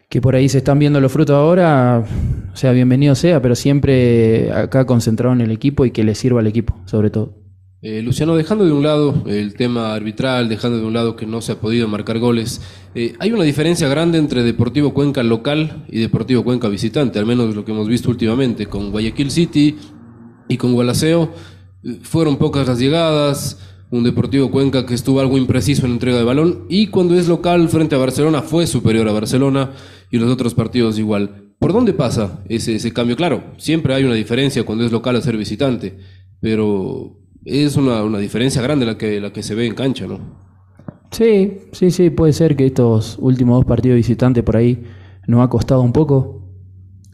que 0.09 0.21
por 0.21 0.35
ahí 0.35 0.49
se 0.49 0.57
están 0.57 0.79
viendo 0.79 0.99
los 0.99 1.11
frutos 1.11 1.35
ahora, 1.35 2.03
o 2.51 2.57
sea, 2.57 2.71
bienvenido 2.71 3.13
sea, 3.13 3.41
pero 3.43 3.55
siempre 3.55 4.51
acá 4.51 4.85
concentrado 4.85 5.35
en 5.35 5.41
el 5.41 5.51
equipo 5.51 5.85
y 5.85 5.91
que 5.91 6.03
le 6.03 6.15
sirva 6.15 6.39
al 6.39 6.47
equipo, 6.47 6.75
sobre 6.85 7.11
todo. 7.11 7.35
Eh, 7.83 8.01
Luciano, 8.01 8.35
dejando 8.35 8.65
de 8.65 8.73
un 8.73 8.83
lado 8.83 9.23
el 9.27 9.53
tema 9.53 9.93
arbitral, 9.93 10.49
dejando 10.49 10.79
de 10.79 10.85
un 10.85 10.93
lado 10.93 11.15
que 11.15 11.27
no 11.27 11.41
se 11.41 11.51
ha 11.51 11.61
podido 11.61 11.87
marcar 11.87 12.17
goles, 12.17 12.59
eh, 12.95 13.13
hay 13.19 13.31
una 13.31 13.43
diferencia 13.43 13.87
grande 13.87 14.17
entre 14.17 14.43
Deportivo 14.43 14.95
Cuenca 14.95 15.21
local 15.21 15.85
y 15.87 15.99
Deportivo 15.99 16.43
Cuenca 16.43 16.67
visitante, 16.69 17.19
al 17.19 17.27
menos 17.27 17.55
lo 17.55 17.63
que 17.63 17.71
hemos 17.71 17.87
visto 17.87 18.09
últimamente 18.09 18.65
con 18.65 18.91
Guayaquil 18.91 19.29
City 19.29 19.77
y 20.47 20.57
con 20.57 20.73
Gualaceo. 20.73 21.31
Eh, 21.83 21.99
fueron 22.01 22.37
pocas 22.37 22.67
las 22.67 22.79
llegadas, 22.79 23.59
un 23.91 24.03
Deportivo 24.03 24.51
Cuenca 24.51 24.85
que 24.85 24.95
estuvo 24.95 25.19
algo 25.19 25.37
impreciso 25.37 25.85
en 25.85 25.91
la 25.91 25.95
entrega 25.95 26.17
de 26.17 26.23
balón 26.23 26.65
y 26.67 26.87
cuando 26.87 27.15
es 27.15 27.27
local 27.27 27.69
frente 27.69 27.95
a 27.95 27.99
Barcelona 27.99 28.41
fue 28.41 28.67
superior 28.67 29.07
a 29.07 29.13
Barcelona 29.13 29.71
y 30.11 30.17
los 30.17 30.31
otros 30.31 30.53
partidos 30.53 30.99
igual. 30.99 31.53
¿Por 31.59 31.73
dónde 31.73 31.93
pasa 31.93 32.43
ese, 32.47 32.75
ese 32.75 32.93
cambio? 32.93 33.15
Claro, 33.15 33.43
siempre 33.57 33.93
hay 33.93 34.03
una 34.03 34.15
diferencia 34.15 34.63
cuando 34.63 34.85
es 34.85 34.91
local 34.91 35.15
a 35.15 35.21
ser 35.21 35.37
visitante, 35.37 35.97
pero 36.39 37.17
es 37.45 37.75
una, 37.75 38.03
una, 38.03 38.19
diferencia 38.19 38.61
grande 38.61 38.85
la 38.85 38.97
que, 38.97 39.19
la 39.19 39.33
que 39.33 39.43
se 39.43 39.55
ve 39.55 39.65
en 39.65 39.75
cancha, 39.75 40.07
¿no? 40.07 40.19
Sí, 41.11 41.57
sí, 41.71 41.91
sí, 41.91 42.09
puede 42.09 42.33
ser 42.33 42.55
que 42.55 42.65
estos 42.65 43.17
últimos 43.19 43.59
dos 43.59 43.65
partidos 43.65 43.97
visitantes 43.97 44.43
por 44.43 44.57
ahí 44.57 44.83
nos 45.27 45.43
ha 45.43 45.49
costado 45.49 45.81
un 45.81 45.91
poco. 45.91 46.47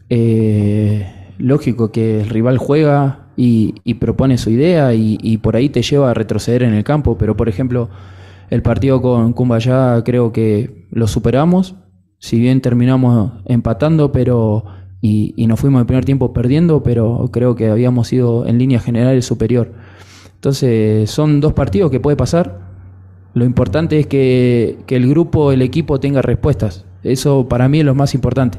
Eh, 0.08 1.06
lógico 1.38 1.90
que 1.90 2.20
el 2.20 2.28
rival 2.28 2.58
juega 2.58 3.30
y, 3.36 3.74
y 3.84 3.94
propone 3.94 4.38
su 4.38 4.50
idea 4.50 4.94
y, 4.94 5.18
y, 5.20 5.38
por 5.38 5.56
ahí 5.56 5.68
te 5.68 5.82
lleva 5.82 6.10
a 6.10 6.14
retroceder 6.14 6.62
en 6.62 6.74
el 6.74 6.84
campo, 6.84 7.18
pero 7.18 7.36
por 7.36 7.48
ejemplo 7.48 7.90
el 8.50 8.62
partido 8.62 9.02
con 9.02 9.32
Cumbayá 9.32 10.02
creo 10.04 10.32
que 10.32 10.86
lo 10.90 11.08
superamos, 11.08 11.74
si 12.18 12.38
bien 12.38 12.60
terminamos 12.60 13.32
empatando, 13.44 14.12
pero 14.12 14.64
y, 15.00 15.46
nos 15.46 15.60
fuimos 15.60 15.80
el 15.80 15.86
primer 15.86 16.04
tiempo 16.04 16.32
perdiendo, 16.32 16.82
pero 16.82 17.28
creo 17.32 17.54
que 17.54 17.68
habíamos 17.68 18.08
sido 18.08 18.46
en 18.46 18.58
línea 18.58 18.80
general 18.80 19.22
superior. 19.22 19.72
Entonces 20.34 21.10
son 21.10 21.40
dos 21.40 21.52
partidos 21.52 21.90
que 21.90 22.00
puede 22.00 22.16
pasar. 22.16 22.60
Lo 23.34 23.44
importante 23.44 24.00
es 24.00 24.06
que, 24.06 24.78
el 24.88 25.08
grupo, 25.08 25.52
el 25.52 25.62
equipo 25.62 26.00
tenga 26.00 26.22
respuestas. 26.22 26.86
Eso 27.02 27.48
para 27.48 27.68
mí 27.68 27.80
es 27.80 27.84
lo 27.84 27.94
más 27.94 28.14
importante. 28.14 28.58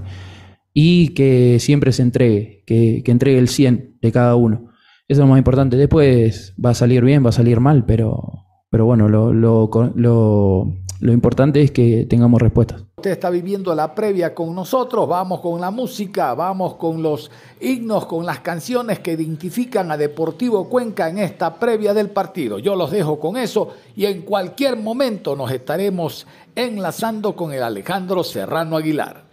Y 0.73 1.09
que 1.09 1.57
siempre 1.59 1.91
se 1.91 2.03
entregue, 2.03 2.63
que, 2.65 3.01
que 3.03 3.11
entregue 3.11 3.39
el 3.39 3.49
100 3.49 3.97
de 4.01 4.11
cada 4.11 4.35
uno. 4.35 4.69
Eso 5.07 5.19
es 5.21 5.25
lo 5.25 5.27
más 5.27 5.39
importante. 5.39 5.75
Después 5.77 6.53
va 6.63 6.71
a 6.71 6.75
salir 6.75 7.03
bien, 7.03 7.25
va 7.25 7.29
a 7.29 7.33
salir 7.33 7.59
mal, 7.59 7.85
pero, 7.85 8.45
pero 8.69 8.85
bueno, 8.85 9.09
lo, 9.09 9.33
lo, 9.33 9.69
lo, 9.95 10.73
lo 10.99 11.13
importante 11.13 11.61
es 11.61 11.71
que 11.71 12.05
tengamos 12.05 12.41
respuestas. 12.41 12.86
Usted 12.99 13.11
está 13.11 13.29
viviendo 13.29 13.75
la 13.75 13.93
previa 13.93 14.33
con 14.33 14.55
nosotros, 14.55 15.07
vamos 15.07 15.39
con 15.39 15.61
la 15.61 15.69
música, 15.69 16.33
vamos 16.33 16.77
con 16.77 17.03
los 17.03 17.29
himnos, 17.61 18.07
con 18.07 18.25
las 18.25 18.39
canciones 18.39 18.97
que 19.01 19.11
identifican 19.11 19.91
a 19.91 19.97
Deportivo 19.97 20.67
Cuenca 20.67 21.07
en 21.07 21.19
esta 21.19 21.59
previa 21.59 21.93
del 21.93 22.09
partido. 22.09 22.57
Yo 22.57 22.75
los 22.75 22.89
dejo 22.89 23.19
con 23.19 23.37
eso 23.37 23.69
y 23.95 24.05
en 24.05 24.23
cualquier 24.23 24.77
momento 24.77 25.35
nos 25.35 25.51
estaremos 25.51 26.25
enlazando 26.55 27.35
con 27.35 27.53
el 27.53 27.61
Alejandro 27.61 28.23
Serrano 28.23 28.77
Aguilar. 28.77 29.26